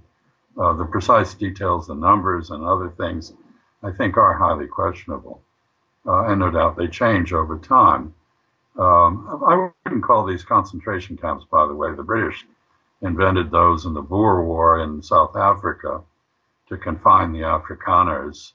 Uh, 0.59 0.73
the 0.75 0.85
precise 0.85 1.35
details, 1.35 1.87
the 1.88 1.94
numbers, 1.94 2.51
and 2.51 2.64
other 2.64 2.90
things, 2.90 3.33
I 3.83 3.90
think, 3.90 4.16
are 4.16 4.35
highly 4.35 4.66
questionable 4.66 5.42
uh, 6.07 6.27
and 6.27 6.40
no 6.40 6.51
doubt 6.51 6.77
they 6.77 6.88
change 6.88 7.33
over 7.33 7.59
time. 7.59 8.14
Um, 8.79 9.42
I 9.47 9.70
wouldn't 9.85 10.05
call 10.05 10.27
these 10.27 10.44
concentration 10.44 11.16
camps, 11.16 11.44
by 11.51 11.66
the 11.66 11.75
way. 11.75 11.94
The 11.94 12.03
British 12.03 12.44
invented 13.03 13.51
those 13.51 13.85
in 13.85 13.94
the 13.94 14.03
Boer 14.03 14.44
War 14.44 14.81
in 14.81 15.03
South 15.03 15.37
Africa 15.37 16.03
to 16.68 16.77
confine 16.77 17.33
the 17.33 17.40
Afrikaners, 17.40 18.53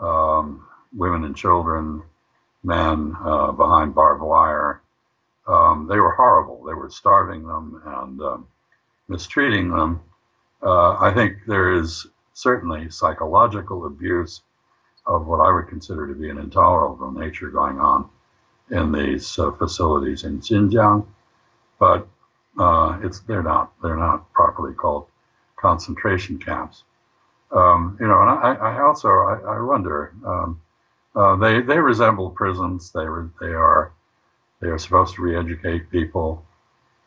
um, 0.00 0.66
women 0.94 1.24
and 1.24 1.36
children, 1.36 2.02
men 2.62 3.16
uh, 3.24 3.52
behind 3.52 3.94
barbed 3.94 4.22
wire. 4.22 4.82
Um, 5.48 5.86
they 5.88 5.98
were 5.98 6.12
horrible. 6.12 6.62
They 6.64 6.74
were 6.74 6.90
starving 6.90 7.46
them 7.46 7.82
and 7.84 8.20
um, 8.20 8.46
mistreating 9.08 9.70
them. 9.70 10.00
Uh, 10.62 10.98
I 11.00 11.12
think 11.14 11.38
there 11.46 11.72
is 11.72 12.06
certainly 12.34 12.90
psychological 12.90 13.86
abuse 13.86 14.42
of 15.06 15.26
what 15.26 15.40
I 15.40 15.52
would 15.52 15.68
consider 15.68 16.06
to 16.06 16.14
be 16.14 16.28
an 16.28 16.38
intolerable 16.38 17.10
nature 17.10 17.48
going 17.48 17.80
on 17.80 18.08
in 18.70 18.92
these 18.92 19.38
uh, 19.38 19.50
facilities 19.52 20.24
in 20.24 20.40
Xinjiang, 20.40 21.06
but 21.80 22.06
uh, 22.58 22.98
it's 23.02 23.20
they're 23.20 23.42
not 23.42 23.72
they're 23.82 23.96
not 23.96 24.30
properly 24.34 24.74
called 24.74 25.06
concentration 25.56 26.38
camps. 26.38 26.84
Um, 27.50 27.96
you 27.98 28.06
know, 28.06 28.20
and 28.20 28.30
I, 28.30 28.54
I 28.54 28.82
also 28.82 29.08
I, 29.08 29.56
I 29.56 29.60
wonder 29.62 30.12
um, 30.26 30.60
uh, 31.16 31.36
they 31.36 31.62
they 31.62 31.78
resemble 31.78 32.30
prisons. 32.30 32.90
They 32.92 33.06
re, 33.06 33.28
they 33.40 33.54
are 33.54 33.92
they 34.60 34.68
are 34.68 34.78
supposed 34.78 35.14
to 35.14 35.22
re-educate 35.22 35.90
people. 35.90 36.44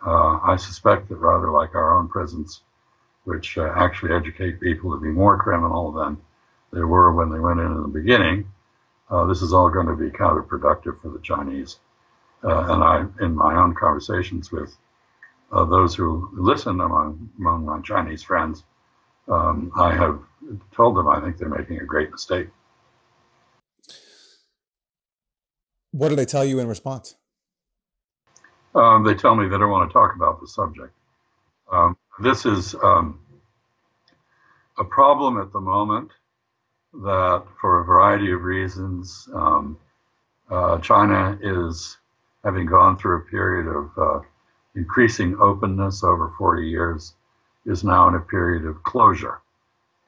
Uh, 0.05 0.39
I 0.43 0.55
suspect 0.55 1.09
that 1.09 1.17
rather 1.17 1.51
like 1.51 1.75
our 1.75 1.97
own 1.97 2.07
prisons, 2.07 2.61
which 3.25 3.57
uh, 3.57 3.71
actually 3.75 4.13
educate 4.13 4.59
people 4.59 4.91
to 4.93 5.01
be 5.01 5.09
more 5.09 5.37
criminal 5.37 5.91
than 5.91 6.17
they 6.73 6.81
were 6.81 7.13
when 7.13 7.29
they 7.29 7.39
went 7.39 7.59
in 7.59 7.65
in 7.67 7.81
the 7.81 7.87
beginning, 7.87 8.51
uh, 9.09 9.25
this 9.25 9.41
is 9.41 9.53
all 9.53 9.69
going 9.69 9.87
to 9.87 9.95
be 9.95 10.09
counterproductive 10.09 11.01
for 11.01 11.09
the 11.09 11.19
Chinese. 11.19 11.79
Uh, 12.43 12.73
and 12.73 12.83
I, 12.83 13.05
in 13.23 13.35
my 13.35 13.55
own 13.55 13.75
conversations 13.75 14.51
with 14.51 14.75
uh, 15.51 15.65
those 15.65 15.93
who 15.93 16.29
listen 16.33 16.79
among 16.79 17.29
among 17.37 17.65
my 17.65 17.81
Chinese 17.81 18.23
friends, 18.23 18.63
um, 19.27 19.71
I 19.77 19.93
have 19.93 20.19
told 20.75 20.95
them 20.95 21.07
I 21.07 21.19
think 21.19 21.37
they're 21.37 21.49
making 21.49 21.79
a 21.79 21.85
great 21.85 22.09
mistake. 22.09 22.47
What 25.91 26.09
do 26.09 26.15
they 26.15 26.25
tell 26.25 26.45
you 26.45 26.59
in 26.59 26.67
response? 26.67 27.15
Um, 28.73 29.03
they 29.03 29.13
tell 29.15 29.35
me 29.35 29.47
they 29.47 29.57
don't 29.57 29.69
want 29.69 29.89
to 29.89 29.93
talk 29.93 30.15
about 30.15 30.39
the 30.39 30.47
subject. 30.47 30.93
Um, 31.71 31.97
this 32.19 32.45
is 32.45 32.75
um, 32.75 33.19
a 34.77 34.83
problem 34.83 35.39
at 35.39 35.51
the 35.51 35.59
moment 35.59 36.11
that, 36.93 37.43
for 37.59 37.81
a 37.81 37.85
variety 37.85 38.31
of 38.31 38.43
reasons, 38.43 39.27
um, 39.33 39.77
uh, 40.49 40.79
China 40.79 41.37
is 41.41 41.97
having 42.43 42.65
gone 42.65 42.97
through 42.97 43.17
a 43.17 43.25
period 43.25 43.67
of 43.67 43.91
uh, 43.97 44.19
increasing 44.75 45.37
openness 45.39 46.03
over 46.03 46.33
40 46.37 46.67
years, 46.67 47.13
is 47.65 47.83
now 47.83 48.07
in 48.07 48.15
a 48.15 48.19
period 48.19 48.65
of 48.65 48.83
closure. 48.83 49.39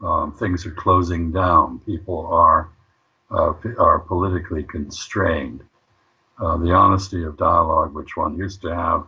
Um, 0.01 0.33
things 0.33 0.65
are 0.65 0.71
closing 0.71 1.31
down. 1.31 1.79
People 1.85 2.27
are 2.27 2.69
uh, 3.31 3.53
are 3.79 3.99
politically 3.99 4.63
constrained. 4.63 5.63
Uh, 6.39 6.57
the 6.57 6.71
honesty 6.71 7.23
of 7.23 7.37
dialogue, 7.37 7.93
which 7.93 8.17
one 8.17 8.37
used 8.37 8.61
to 8.61 8.73
have 8.73 9.05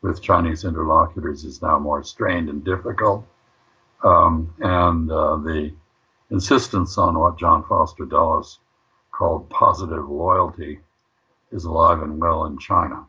with 0.00 0.22
Chinese 0.22 0.64
interlocutors, 0.64 1.44
is 1.44 1.62
now 1.62 1.78
more 1.78 2.02
strained 2.02 2.48
and 2.48 2.64
difficult. 2.64 3.26
Um, 4.04 4.52
and 4.60 5.10
uh, 5.10 5.36
the 5.36 5.72
insistence 6.30 6.98
on 6.98 7.18
what 7.18 7.38
John 7.38 7.64
Foster 7.64 8.04
Dulles 8.04 8.58
called 9.12 9.48
positive 9.50 10.08
loyalty 10.08 10.80
is 11.52 11.64
alive 11.64 12.02
and 12.02 12.18
well 12.18 12.46
in 12.46 12.58
China. 12.58 13.06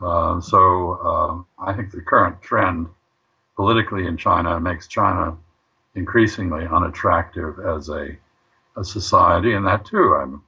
Uh, 0.00 0.40
so 0.40 1.46
uh, 1.60 1.62
I 1.62 1.74
think 1.74 1.90
the 1.90 2.00
current 2.00 2.40
trend 2.40 2.88
politically 3.56 4.06
in 4.06 4.16
China 4.16 4.58
makes 4.58 4.86
China 4.88 5.36
increasingly 5.94 6.66
unattractive 6.66 7.58
as 7.58 7.90
a, 7.90 8.16
a 8.76 8.84
society, 8.84 9.52
and 9.52 9.66
that 9.66 9.84
too, 9.84 10.14
I'm, 10.14 10.42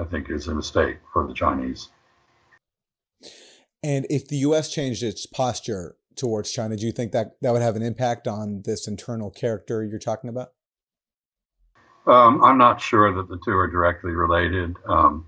I 0.00 0.04
think, 0.04 0.30
is 0.30 0.48
a 0.48 0.54
mistake 0.54 0.98
for 1.12 1.26
the 1.26 1.34
Chinese. 1.34 1.88
And 3.82 4.06
if 4.10 4.28
the 4.28 4.36
U.S. 4.38 4.70
changed 4.70 5.02
its 5.02 5.26
posture 5.26 5.96
towards 6.16 6.50
China, 6.50 6.76
do 6.76 6.86
you 6.86 6.92
think 6.92 7.12
that 7.12 7.36
that 7.40 7.52
would 7.52 7.62
have 7.62 7.76
an 7.76 7.82
impact 7.82 8.26
on 8.26 8.62
this 8.64 8.86
internal 8.86 9.30
character 9.30 9.84
you're 9.84 9.98
talking 9.98 10.30
about? 10.30 10.52
Um, 12.06 12.42
I'm 12.42 12.58
not 12.58 12.80
sure 12.80 13.14
that 13.14 13.28
the 13.28 13.38
two 13.44 13.52
are 13.52 13.68
directly 13.68 14.12
related. 14.12 14.74
Um, 14.86 15.26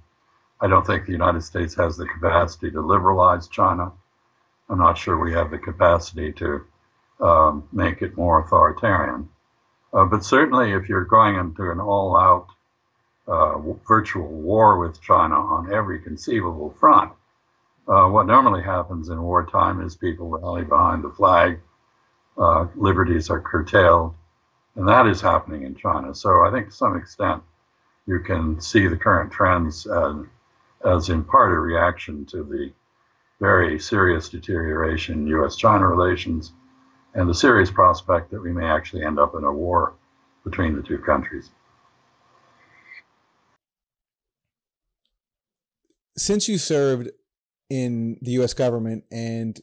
I 0.60 0.68
don't 0.68 0.86
think 0.86 1.06
the 1.06 1.12
United 1.12 1.42
States 1.42 1.74
has 1.74 1.96
the 1.96 2.06
capacity 2.06 2.70
to 2.70 2.80
liberalize 2.80 3.48
China. 3.48 3.92
I'm 4.68 4.78
not 4.78 4.96
sure 4.96 5.18
we 5.18 5.32
have 5.32 5.50
the 5.50 5.58
capacity 5.58 6.32
to 6.34 6.64
um, 7.20 7.68
make 7.72 8.00
it 8.00 8.16
more 8.16 8.40
authoritarian. 8.40 9.28
Uh, 9.92 10.06
but 10.06 10.24
certainly, 10.24 10.72
if 10.72 10.88
you're 10.88 11.04
going 11.04 11.36
into 11.36 11.70
an 11.70 11.80
all 11.80 12.16
out 12.16 12.48
uh, 13.26 13.58
virtual 13.86 14.28
war 14.28 14.78
with 14.78 15.00
China 15.00 15.36
on 15.36 15.72
every 15.72 16.00
conceivable 16.00 16.74
front, 16.78 17.12
uh, 17.88 18.06
what 18.08 18.26
normally 18.26 18.62
happens 18.62 19.08
in 19.08 19.22
wartime 19.22 19.80
is 19.80 19.96
people 19.96 20.28
rally 20.28 20.64
behind 20.64 21.02
the 21.02 21.10
flag, 21.10 21.58
uh, 22.38 22.66
liberties 22.76 23.30
are 23.30 23.40
curtailed, 23.40 24.14
and 24.76 24.88
that 24.88 25.06
is 25.06 25.20
happening 25.20 25.62
in 25.64 25.74
China. 25.74 26.14
So 26.14 26.44
I 26.44 26.50
think 26.50 26.68
to 26.68 26.74
some 26.74 26.96
extent 26.96 27.42
you 28.06 28.20
can 28.20 28.60
see 28.60 28.86
the 28.86 28.96
current 28.96 29.32
trends 29.32 29.86
as, 29.86 30.14
as 30.84 31.08
in 31.08 31.24
part 31.24 31.52
a 31.52 31.58
reaction 31.58 32.24
to 32.26 32.42
the 32.44 32.72
very 33.40 33.78
serious 33.78 34.28
deterioration 34.28 35.20
in 35.20 35.26
U.S. 35.28 35.56
China 35.56 35.86
relations 35.88 36.52
and 37.14 37.28
the 37.28 37.34
serious 37.34 37.70
prospect 37.70 38.30
that 38.30 38.40
we 38.40 38.52
may 38.52 38.64
actually 38.64 39.04
end 39.04 39.18
up 39.18 39.34
in 39.34 39.44
a 39.44 39.52
war 39.52 39.94
between 40.44 40.76
the 40.76 40.82
two 40.82 40.98
countries. 40.98 41.50
Since 46.16 46.48
you 46.48 46.58
served 46.58 47.10
in 47.70 48.18
the 48.20 48.32
US 48.32 48.54
government 48.54 49.04
and 49.10 49.58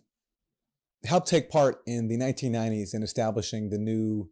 helped 1.05 1.27
take 1.27 1.49
part 1.49 1.81
in 1.85 2.07
the 2.07 2.17
1990s 2.17 2.93
in 2.93 3.03
establishing 3.03 3.69
the 3.69 3.77
new 3.77 4.29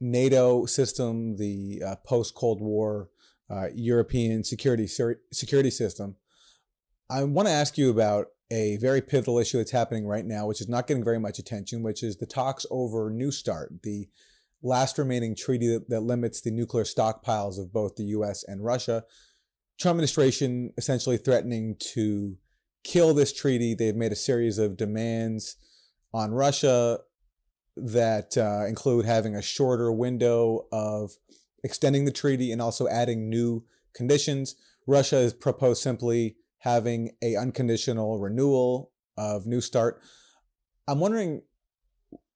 NATO 0.00 0.64
system, 0.66 1.36
the 1.36 1.82
uh, 1.86 1.96
post 2.06 2.34
Cold 2.34 2.60
War 2.60 3.10
uh, 3.50 3.66
European 3.74 4.44
security 4.44 4.86
security 4.86 5.70
system. 5.70 6.16
I 7.10 7.24
want 7.24 7.48
to 7.48 7.52
ask 7.52 7.76
you 7.76 7.90
about 7.90 8.28
a 8.50 8.76
very 8.78 9.00
pivotal 9.00 9.38
issue 9.38 9.58
that's 9.58 9.70
happening 9.70 10.06
right 10.06 10.24
now, 10.24 10.46
which 10.46 10.60
is 10.60 10.68
not 10.68 10.86
getting 10.86 11.04
very 11.04 11.18
much 11.18 11.38
attention, 11.38 11.82
which 11.82 12.02
is 12.02 12.16
the 12.16 12.26
talks 12.26 12.64
over 12.70 13.10
New 13.10 13.30
START, 13.30 13.82
the 13.82 14.08
last 14.62 14.98
remaining 14.98 15.34
treaty 15.34 15.68
that, 15.68 15.88
that 15.88 16.00
limits 16.00 16.40
the 16.40 16.50
nuclear 16.50 16.84
stockpiles 16.84 17.58
of 17.58 17.72
both 17.72 17.96
the 17.96 18.04
U.S. 18.04 18.44
and 18.46 18.64
Russia. 18.64 19.04
Trump 19.80 19.96
administration 19.96 20.72
essentially 20.76 21.16
threatening 21.16 21.74
to 21.78 22.36
kill 22.84 23.14
this 23.14 23.32
treaty. 23.32 23.74
They've 23.74 23.96
made 23.96 24.12
a 24.12 24.16
series 24.16 24.58
of 24.58 24.76
demands 24.76 25.56
on 26.12 26.32
Russia 26.32 26.98
that 27.76 28.36
uh, 28.36 28.66
include 28.66 29.06
having 29.06 29.34
a 29.34 29.42
shorter 29.42 29.90
window 29.90 30.66
of 30.70 31.12
extending 31.64 32.04
the 32.04 32.12
treaty 32.12 32.52
and 32.52 32.60
also 32.60 32.88
adding 32.88 33.30
new 33.30 33.64
conditions. 33.94 34.56
Russia 34.86 35.16
has 35.16 35.32
proposed 35.32 35.82
simply 35.82 36.36
having 36.58 37.12
a 37.22 37.36
unconditional 37.36 38.18
renewal 38.18 38.90
of 39.16 39.46
New 39.46 39.62
START. 39.62 40.00
I'm 40.86 41.00
wondering 41.00 41.42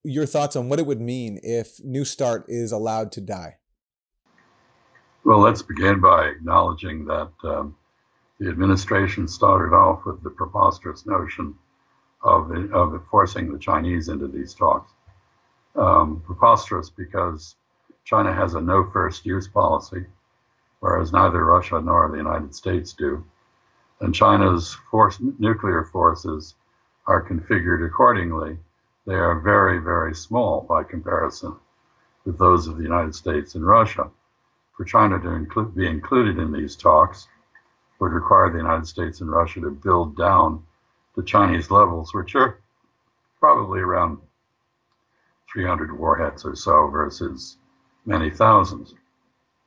your 0.03 0.25
thoughts 0.25 0.57
on 0.57 0.71
what 0.71 0.79
it 0.79 0.87
would 0.87 1.01
mean 1.01 1.41
if 1.43 1.79
New 1.85 2.07
START 2.07 2.47
is 2.49 2.73
allowed 2.73 3.13
to 3.13 3.21
die. 3.21 3.57
Well, 5.25 5.39
let's 5.39 5.63
begin 5.63 6.01
by 6.01 6.27
acknowledging 6.27 7.07
that 7.07 7.31
um, 7.45 7.75
the 8.39 8.51
administration 8.51 9.27
started 9.27 9.75
off 9.75 10.05
with 10.05 10.23
the 10.23 10.29
preposterous 10.29 11.07
notion 11.07 11.55
of, 12.23 12.51
of 12.73 13.03
forcing 13.11 13.51
the 13.51 13.59
Chinese 13.59 14.09
into 14.09 14.29
these 14.29 14.53
talks 14.53 14.93
um, 15.77 16.23
preposterous 16.27 16.91
because 16.91 17.57
China 18.05 18.35
has 18.35 18.55
a 18.55 18.61
no 18.61 18.88
first 18.90 19.25
use 19.25 19.48
policy, 19.48 20.05
whereas 20.81 21.11
neither 21.11 21.42
Russia 21.42 21.81
nor 21.81 22.11
the 22.11 22.19
United 22.19 22.55
States 22.55 22.92
do. 22.92 23.25
And 24.01 24.15
China's 24.15 24.77
force, 24.90 25.19
nuclear 25.38 25.85
forces 25.85 26.55
are 27.07 27.27
configured 27.27 27.87
accordingly. 27.87 28.59
They 29.07 29.15
are 29.15 29.40
very, 29.40 29.79
very 29.79 30.15
small 30.15 30.61
by 30.69 30.83
comparison 30.83 31.57
with 32.27 32.38
those 32.38 32.67
of 32.67 32.77
the 32.77 32.83
United 32.83 33.15
States 33.15 33.55
and 33.55 33.67
Russia. 33.67 34.11
For 34.77 34.85
China 34.85 35.20
to 35.20 35.64
be 35.77 35.87
included 35.87 36.38
in 36.38 36.52
these 36.52 36.77
talks 36.77 37.29
would 38.00 38.12
require 38.12 38.50
the 38.50 38.58
United 38.58 38.87
States 38.87 39.20
and 39.20 39.31
Russia 39.31 39.60
to 39.60 39.70
build 39.70 40.16
down 40.16 40.64
the 41.16 41.22
Chinese 41.22 41.70
levels, 41.70 42.12
which 42.12 42.35
are 42.35 42.60
probably 43.38 43.81
around 43.81 44.18
300 45.52 45.96
warheads 45.96 46.44
or 46.44 46.56
so 46.56 46.88
versus 46.88 47.58
many 48.04 48.31
thousands. 48.31 48.94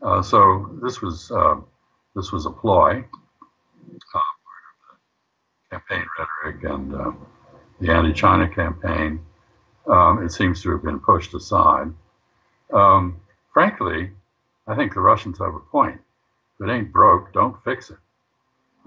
Uh, 0.01 0.21
so 0.21 0.77
this 0.83 1.01
was 1.01 1.31
uh, 1.31 1.55
this 2.15 2.31
was 2.31 2.45
a 2.45 2.51
ploy, 2.51 3.03
uh, 4.13 4.19
campaign 5.71 6.05
rhetoric 6.17 6.63
and 6.63 6.93
uh, 6.93 7.11
the 7.79 7.91
anti-China 7.91 8.47
campaign. 8.49 9.19
Um, 9.87 10.23
it 10.23 10.31
seems 10.31 10.61
to 10.63 10.71
have 10.71 10.83
been 10.83 10.99
pushed 10.99 11.33
aside. 11.33 11.93
Um, 12.73 13.21
frankly, 13.53 14.11
I 14.67 14.75
think 14.75 14.93
the 14.93 14.99
Russians 14.99 15.39
have 15.39 15.55
a 15.55 15.59
point. 15.59 15.99
If 16.59 16.67
it 16.67 16.71
ain't 16.71 16.91
broke, 16.91 17.33
don't 17.33 17.63
fix 17.63 17.89
it. 17.89 17.97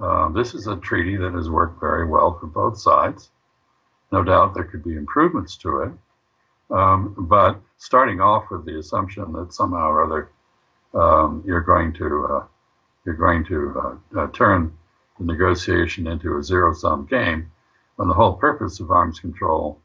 Uh, 0.01 0.29
this 0.31 0.55
is 0.55 0.67
a 0.67 0.77
treaty 0.77 1.17
that 1.17 1.33
has 1.35 1.49
worked 1.49 1.81
very 1.81 2.07
well 2.07 2.39
for 2.39 2.47
both 2.47 2.79
sides. 2.79 3.31
No 4.13 4.23
doubt 4.23 4.55
there 4.55 4.65
could 4.65 4.83
be 4.83 4.95
improvements 4.95 5.57
to 5.59 5.83
it. 5.83 5.93
Um, 6.75 7.15
but 7.19 7.61
starting 7.79 8.21
off 8.21 8.51
with 8.51 8.65
the 8.65 8.79
assumption 8.79 9.33
that 9.33 9.53
somehow 9.53 9.91
or 9.91 10.05
other 10.05 10.31
um, 10.95 11.43
you're 11.47 11.61
going 11.61 11.93
to 11.95 12.27
uh, 12.31 12.45
you're 13.05 13.15
going 13.15 13.45
to 13.45 13.99
uh, 14.17 14.21
uh, 14.21 14.27
turn 14.33 14.73
the 15.19 15.25
negotiation 15.25 16.07
into 16.07 16.37
a 16.37 16.43
zero-sum 16.43 17.07
game, 17.07 17.51
when 17.97 18.09
the 18.09 18.15
whole 18.15 18.35
purpose 18.35 18.81
of 18.81 18.91
arms 18.91 19.21
control 19.21 19.79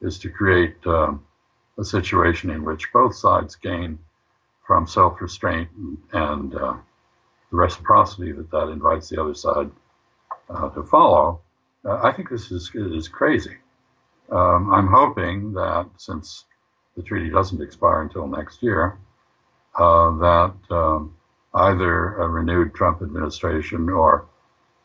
is 0.00 0.18
to 0.18 0.30
create 0.30 0.76
um, 0.86 1.24
a 1.78 1.84
situation 1.84 2.50
in 2.50 2.64
which 2.64 2.92
both 2.92 3.14
sides 3.14 3.54
gain 3.56 3.98
from 4.68 4.86
self-restraint 4.86 5.70
and, 5.76 5.98
and 6.12 6.54
uh, 6.54 6.76
the 7.50 7.56
reciprocity 7.56 8.32
that 8.32 8.50
that 8.50 8.68
invites 8.68 9.08
the 9.08 9.20
other 9.20 9.34
side 9.34 9.70
uh, 10.50 10.68
to 10.68 10.82
follow. 10.84 11.40
Uh, 11.84 11.98
I 12.02 12.12
think 12.12 12.28
this 12.28 12.52
is 12.52 12.70
is 12.74 13.08
crazy. 13.08 13.56
Um, 14.30 14.70
I'm 14.70 14.88
hoping 14.88 15.54
that 15.54 15.86
since 15.96 16.44
the 16.96 17.02
treaty 17.02 17.30
doesn't 17.30 17.62
expire 17.62 18.02
until 18.02 18.26
next 18.26 18.62
year, 18.62 18.98
uh, 19.74 20.10
that 20.18 20.54
um, 20.70 21.14
either 21.54 22.18
a 22.18 22.28
renewed 22.28 22.74
Trump 22.74 23.00
administration 23.00 23.88
or 23.88 24.26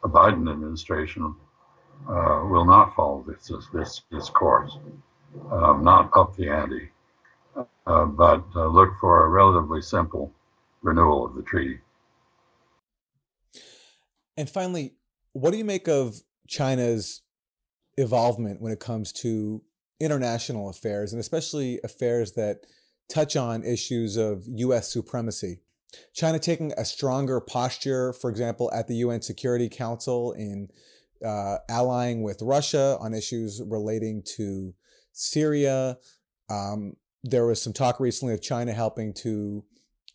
a 0.06 0.08
Biden 0.08 0.50
administration 0.50 1.36
uh, 2.08 2.46
will 2.50 2.66
not 2.66 2.96
follow 2.96 3.26
this 3.28 3.52
this 3.74 4.02
this 4.10 4.30
course, 4.30 4.78
um, 5.52 5.84
not 5.84 6.10
up 6.16 6.38
the 6.38 6.48
ante, 6.50 6.90
uh, 7.56 8.06
but 8.06 8.44
uh, 8.56 8.68
look 8.68 8.90
for 9.00 9.26
a 9.26 9.30
relatively 9.30 9.82
simple 9.82 10.32
renewal 10.82 11.26
of 11.26 11.36
the 11.36 11.44
treaty. 11.44 11.80
And 14.36 14.50
finally, 14.50 14.96
what 15.34 15.52
do 15.52 15.58
you 15.58 15.66
make 15.66 15.88
of 15.88 16.22
China's 16.48 17.22
involvement 17.98 18.62
when 18.62 18.72
it 18.72 18.80
comes 18.80 19.12
to 19.12 19.62
international 20.00 20.70
affairs 20.70 21.14
and 21.14 21.20
especially 21.20 21.80
affairs 21.84 22.34
that 22.34 22.66
touch 23.10 23.36
on 23.36 23.64
issues 23.64 24.18
of 24.18 24.44
US 24.48 24.92
supremacy. 24.92 25.60
China 26.14 26.40
taking 26.40 26.74
a 26.78 26.86
stronger 26.86 27.40
posture, 27.40 28.14
for 28.14 28.30
example, 28.30 28.72
at 28.74 28.88
the 28.88 28.96
UN 28.96 29.22
Security 29.22 29.70
Council 29.70 30.32
in 30.32 30.70
uh, 31.24 31.58
allying 31.70 32.24
with 32.24 32.42
Russia 32.42 32.98
on 33.00 33.14
issues 33.14 33.62
relating 33.66 34.24
to 34.36 34.74
Syria. 35.12 35.98
Um, 36.50 36.94
there 37.24 37.46
was 37.46 37.62
some 37.62 37.74
talk 37.74 38.00
recently 38.00 38.34
of 38.34 38.42
China 38.42 38.74
helping 38.74 39.14
to 39.14 39.64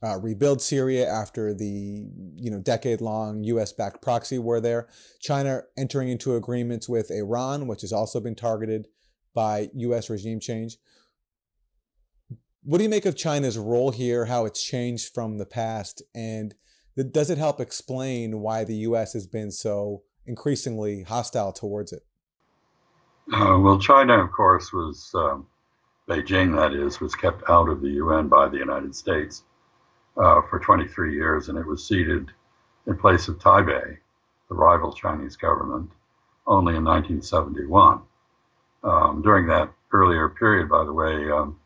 uh, 0.02 0.18
rebuild 0.18 0.62
Syria 0.62 1.08
after 1.08 1.52
the 1.52 2.06
you 2.36 2.50
know 2.50 2.60
decade-long 2.60 3.42
U.S.-backed 3.44 4.00
proxy 4.00 4.38
war 4.38 4.60
there. 4.60 4.88
China 5.20 5.62
entering 5.76 6.08
into 6.08 6.36
agreements 6.36 6.88
with 6.88 7.10
Iran, 7.10 7.66
which 7.66 7.80
has 7.80 7.92
also 7.92 8.20
been 8.20 8.36
targeted 8.36 8.86
by 9.34 9.70
U.S. 9.74 10.08
regime 10.08 10.40
change. 10.40 10.76
What 12.62 12.78
do 12.78 12.84
you 12.84 12.90
make 12.90 13.06
of 13.06 13.16
China's 13.16 13.58
role 13.58 13.90
here? 13.90 14.26
How 14.26 14.44
it's 14.44 14.62
changed 14.62 15.14
from 15.14 15.38
the 15.38 15.46
past, 15.46 16.02
and 16.14 16.54
does 17.10 17.30
it 17.30 17.38
help 17.38 17.60
explain 17.60 18.40
why 18.40 18.64
the 18.64 18.76
U.S. 18.76 19.14
has 19.14 19.26
been 19.26 19.50
so 19.50 20.02
increasingly 20.26 21.02
hostile 21.02 21.52
towards 21.52 21.92
it? 21.92 22.02
Uh, 23.32 23.58
well, 23.60 23.78
China, 23.78 24.22
of 24.22 24.32
course, 24.32 24.72
was 24.72 25.10
um, 25.14 25.46
Beijing. 26.08 26.56
That 26.56 26.72
is, 26.72 27.00
was 27.00 27.14
kept 27.14 27.42
out 27.48 27.68
of 27.68 27.80
the 27.80 27.90
UN 27.90 28.28
by 28.28 28.48
the 28.48 28.56
United 28.56 28.94
States 28.94 29.44
uh, 30.16 30.40
for 30.48 30.58
23 30.58 31.14
years, 31.14 31.48
and 31.48 31.58
it 31.58 31.66
was 31.66 31.86
seated 31.86 32.30
in 32.86 32.96
place 32.96 33.28
of 33.28 33.38
Taipei, 33.38 33.98
the 34.48 34.54
rival 34.54 34.92
Chinese 34.92 35.36
government, 35.36 35.90
only 36.46 36.76
in 36.76 36.84
1971. 36.84 38.00
Um, 38.82 39.22
during 39.22 39.46
that 39.48 39.70
earlier 39.92 40.28
period, 40.28 40.68
by 40.68 40.84
the 40.84 40.92
way, 40.92 41.30
um, 41.30 41.58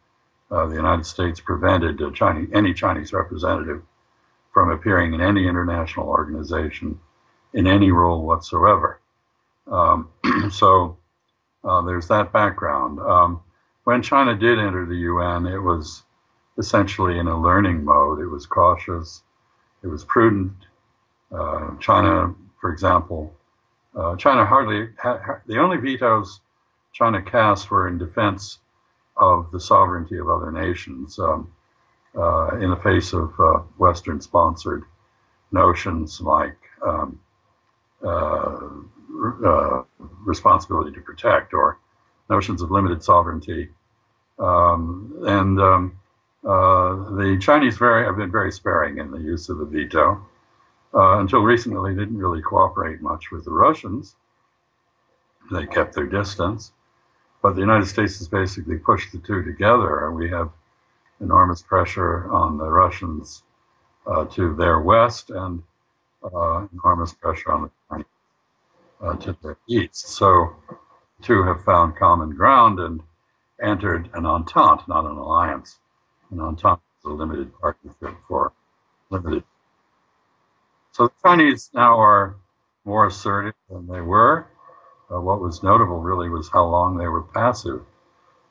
uh, 0.51 0.66
the 0.66 0.74
United 0.74 1.07
States 1.07 1.40
prevented 1.40 2.01
Chinese, 2.14 2.49
any 2.53 2.74
Chinese 2.74 3.12
representative 3.12 3.82
from 4.53 4.70
appearing 4.70 5.14
in 5.14 5.20
any 5.20 5.47
international 5.47 6.09
organization 6.09 6.99
in 7.55 7.66
any 7.66 7.90
role 7.90 8.26
whatsoever. 8.26 9.01
Um, 9.70 10.09
so 10.51 10.97
uh, 11.64 11.82
there's 11.82 12.09
that 12.09 12.32
background. 12.32 12.99
Um, 13.01 13.40
when 13.85 14.03
China 14.03 14.35
did 14.37 14.59
enter 14.59 14.87
the 14.87 14.97
UN, 14.97 15.47
it 15.47 15.59
was 15.59 16.03
essentially 16.59 17.18
in 17.18 17.26
a 17.28 17.41
learning 17.41 17.85
mode. 17.85 18.20
It 18.20 18.26
was 18.26 18.47
cautious, 18.47 19.22
it 19.83 19.89
was 19.89 20.05
prudent. 20.05 20.53
Uh, 21.33 21.76
China, 21.80 22.35
for 22.61 22.72
example, 22.72 23.35
uh, 23.97 24.16
China 24.16 24.45
hardly 24.45 24.89
ha- 24.99 25.41
the 25.47 25.59
only 25.59 25.78
vetoes 25.78 26.41
China 26.93 27.22
cast 27.22 27.70
were 27.70 27.89
in 27.89 27.99
defense 27.99 28.59
of 29.16 29.51
the 29.51 29.61
sovereignty 29.61 30.18
of 30.18 30.28
other 30.28 30.51
nations 30.53 31.18
um, 31.18 31.51
uh, 32.16 32.57
in 32.61 32.70
the 32.70 32.76
face 32.76 33.12
of 33.12 33.33
uh, 33.41 33.59
Western 33.78 34.20
sponsored 34.20 34.85
notions 35.51 36.20
like 36.20 36.57
um, 36.87 37.18
uh, 38.05 38.68
uh, 39.47 39.83
responsibility 40.24 40.93
to 40.93 41.01
protect 41.01 41.55
or 41.55 41.78
notions 42.35 42.62
of 42.62 42.70
limited 42.70 43.01
sovereignty. 43.03 43.62
Um, 44.39 45.22
and 45.39 45.61
um, 45.61 45.83
uh, 46.45 46.91
the 47.20 47.39
Chinese 47.41 47.76
very, 47.76 48.05
have 48.07 48.16
been 48.16 48.33
very 48.41 48.53
sparing 48.61 48.99
in 48.99 49.11
the 49.11 49.20
use 49.20 49.49
of 49.51 49.59
the 49.59 49.68
veto. 49.74 50.05
Uh, 50.95 51.18
until 51.22 51.41
recently, 51.41 51.95
they 51.95 52.01
didn't 52.05 52.18
really 52.18 52.43
cooperate 52.43 53.01
much 53.01 53.30
with 53.33 53.45
the 53.45 53.57
Russians. 53.66 54.16
They 55.51 55.66
kept 55.66 55.95
their 55.95 56.07
distance. 56.20 56.72
But 57.43 57.55
the 57.55 57.61
United 57.61 57.87
States 57.87 58.18
has 58.18 58.28
basically 58.28 58.78
pushed 58.78 59.12
the 59.12 59.18
two 59.18 59.43
together. 59.43 60.11
We 60.12 60.28
have 60.30 60.51
enormous 61.20 61.62
pressure 61.62 62.30
on 62.33 62.59
the 62.59 62.70
Russians 62.83 63.43
uh, 64.07 64.24
to 64.37 64.55
their 64.55 64.80
west 64.80 65.30
and 65.30 65.62
uh, 66.22 66.66
enormous 66.72 67.12
pressure 67.12 67.51
on 67.53 67.62
the 67.62 67.70
Chinese 67.89 68.07
uh, 69.03 69.14
to 69.24 69.37
their 69.43 69.57
east. 69.68 70.09
So, 70.18 70.55
two 71.22 71.42
have 71.44 71.64
found 71.64 71.96
common 71.96 72.30
ground 72.30 72.80
and 72.80 73.00
entered 73.62 74.10
an 74.14 74.26
entente, 74.26 74.86
not 74.88 75.04
an 75.04 75.16
alliance 75.16 75.78
on 76.38 76.56
top 76.56 76.82
of 77.04 77.10
the 77.10 77.16
limited 77.16 77.52
partnership 77.60 78.16
for 78.26 78.52
limited. 79.10 79.44
So 80.92 81.06
the 81.06 81.12
Chinese 81.24 81.70
now 81.74 81.98
are 82.00 82.36
more 82.84 83.06
assertive 83.06 83.54
than 83.70 83.86
they 83.86 84.00
were. 84.00 84.46
Uh, 85.12 85.20
what 85.20 85.40
was 85.40 85.62
notable 85.62 86.00
really 86.00 86.28
was 86.28 86.48
how 86.48 86.66
long 86.66 86.96
they 86.96 87.08
were 87.08 87.22
passive. 87.22 87.82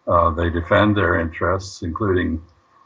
Uh, 0.08 0.32
they 0.32 0.50
defend 0.50 0.96
their 0.96 1.20
interests, 1.20 1.82
including 1.82 2.42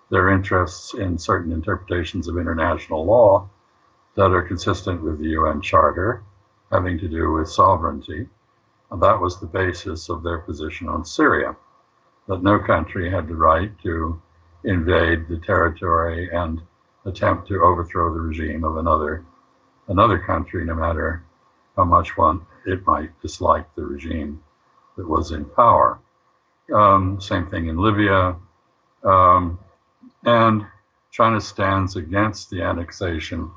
their 0.10 0.30
interests 0.30 0.94
in 0.94 1.18
certain 1.18 1.52
interpretations 1.52 2.28
of 2.28 2.38
international 2.38 3.06
law 3.06 3.50
that 4.16 4.32
are 4.32 4.42
consistent 4.42 5.02
with 5.02 5.20
the 5.20 5.30
UN 5.30 5.62
Charter, 5.62 6.24
having 6.72 6.98
to 7.00 7.08
do 7.08 7.32
with 7.34 7.50
sovereignty. 7.50 8.28
And 8.92 9.02
that 9.02 9.20
was 9.20 9.40
the 9.40 9.48
basis 9.48 10.10
of 10.10 10.24
their 10.24 10.40
position 10.40 10.88
on 10.88 11.06
Syria, 11.06 11.56
that 12.28 12.44
no 12.44 12.60
country 12.60 13.10
had 13.10 13.28
the 13.28 13.36
right 13.36 13.72
to 13.84 14.22
invade 14.64 15.28
the 15.28 15.38
territory 15.38 16.30
and 16.32 16.62
attempt 17.06 17.48
to 17.48 17.62
overthrow 17.62 18.14
the 18.14 18.20
regime 18.20 18.64
of 18.64 18.78
another 18.78 19.24
another 19.88 20.18
country, 20.18 20.66
no 20.66 20.74
matter 20.74 21.24
how 21.76 21.84
much 21.84 22.18
one 22.18 22.42
it 22.66 22.86
might 22.88 23.22
dislike 23.22 23.68
the 23.76 23.84
regime 23.84 24.44
that 24.98 25.08
was 25.08 25.32
in 25.32 25.46
power. 25.46 26.00
Um, 26.74 27.22
same 27.22 27.46
thing 27.48 27.68
in 27.68 27.78
Libya, 27.78 28.36
um, 29.04 29.60
and 30.24 30.66
China 31.12 31.40
stands 31.40 31.96
against 31.96 32.50
the 32.50 32.64
annexation 32.64 33.52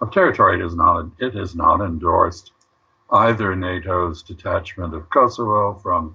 of 0.00 0.10
territory. 0.10 0.60
It 0.60 0.64
is 0.64 0.74
not 0.74 1.06
it 1.18 1.34
has 1.34 1.54
not 1.54 1.80
endorsed 1.80 2.52
either 3.10 3.54
NATO's 3.54 4.22
detachment 4.22 4.94
of 4.94 5.08
Kosovo 5.10 5.74
from 5.74 6.14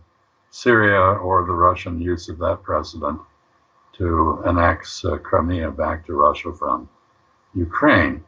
Syria 0.52 1.00
or 1.00 1.46
the 1.46 1.54
Russian 1.54 2.00
use 2.00 2.30
of 2.30 2.38
that 2.40 2.62
precedent 2.62 3.20
to 3.94 4.44
annex 4.46 5.04
uh, 5.06 5.18
Crimea 5.18 5.72
back 5.72 6.06
to 6.06 6.14
Russia 6.14 6.54
from 6.54 6.90
Ukraine. 7.56 8.24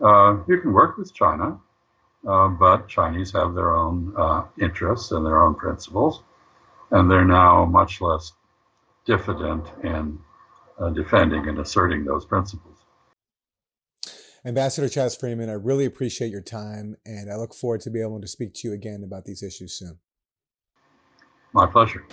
Uh, 0.00 0.38
you 0.48 0.58
can 0.60 0.72
work 0.72 0.96
with 0.96 1.14
China, 1.14 1.58
uh, 2.26 2.48
but 2.48 2.88
Chinese 2.88 3.32
have 3.32 3.54
their 3.54 3.74
own 3.74 4.12
uh, 4.16 4.44
interests 4.60 5.12
and 5.12 5.24
their 5.24 5.42
own 5.42 5.54
principles, 5.54 6.22
and 6.90 7.10
they're 7.10 7.24
now 7.24 7.64
much 7.64 8.00
less 8.00 8.32
diffident 9.04 9.66
in 9.82 10.18
uh, 10.78 10.90
defending 10.90 11.48
and 11.48 11.58
asserting 11.58 12.04
those 12.04 12.24
principles. 12.24 12.71
Ambassador 14.44 14.88
Chas 14.88 15.16
Freeman, 15.16 15.48
I 15.48 15.52
really 15.52 15.84
appreciate 15.84 16.32
your 16.32 16.40
time, 16.40 16.96
and 17.06 17.30
I 17.30 17.36
look 17.36 17.54
forward 17.54 17.80
to 17.82 17.90
be 17.90 18.00
able 18.00 18.20
to 18.20 18.26
speak 18.26 18.54
to 18.54 18.68
you 18.68 18.74
again 18.74 19.04
about 19.04 19.24
these 19.24 19.40
issues 19.40 19.78
soon. 19.78 19.98
My 21.52 21.66
pleasure. 21.66 22.04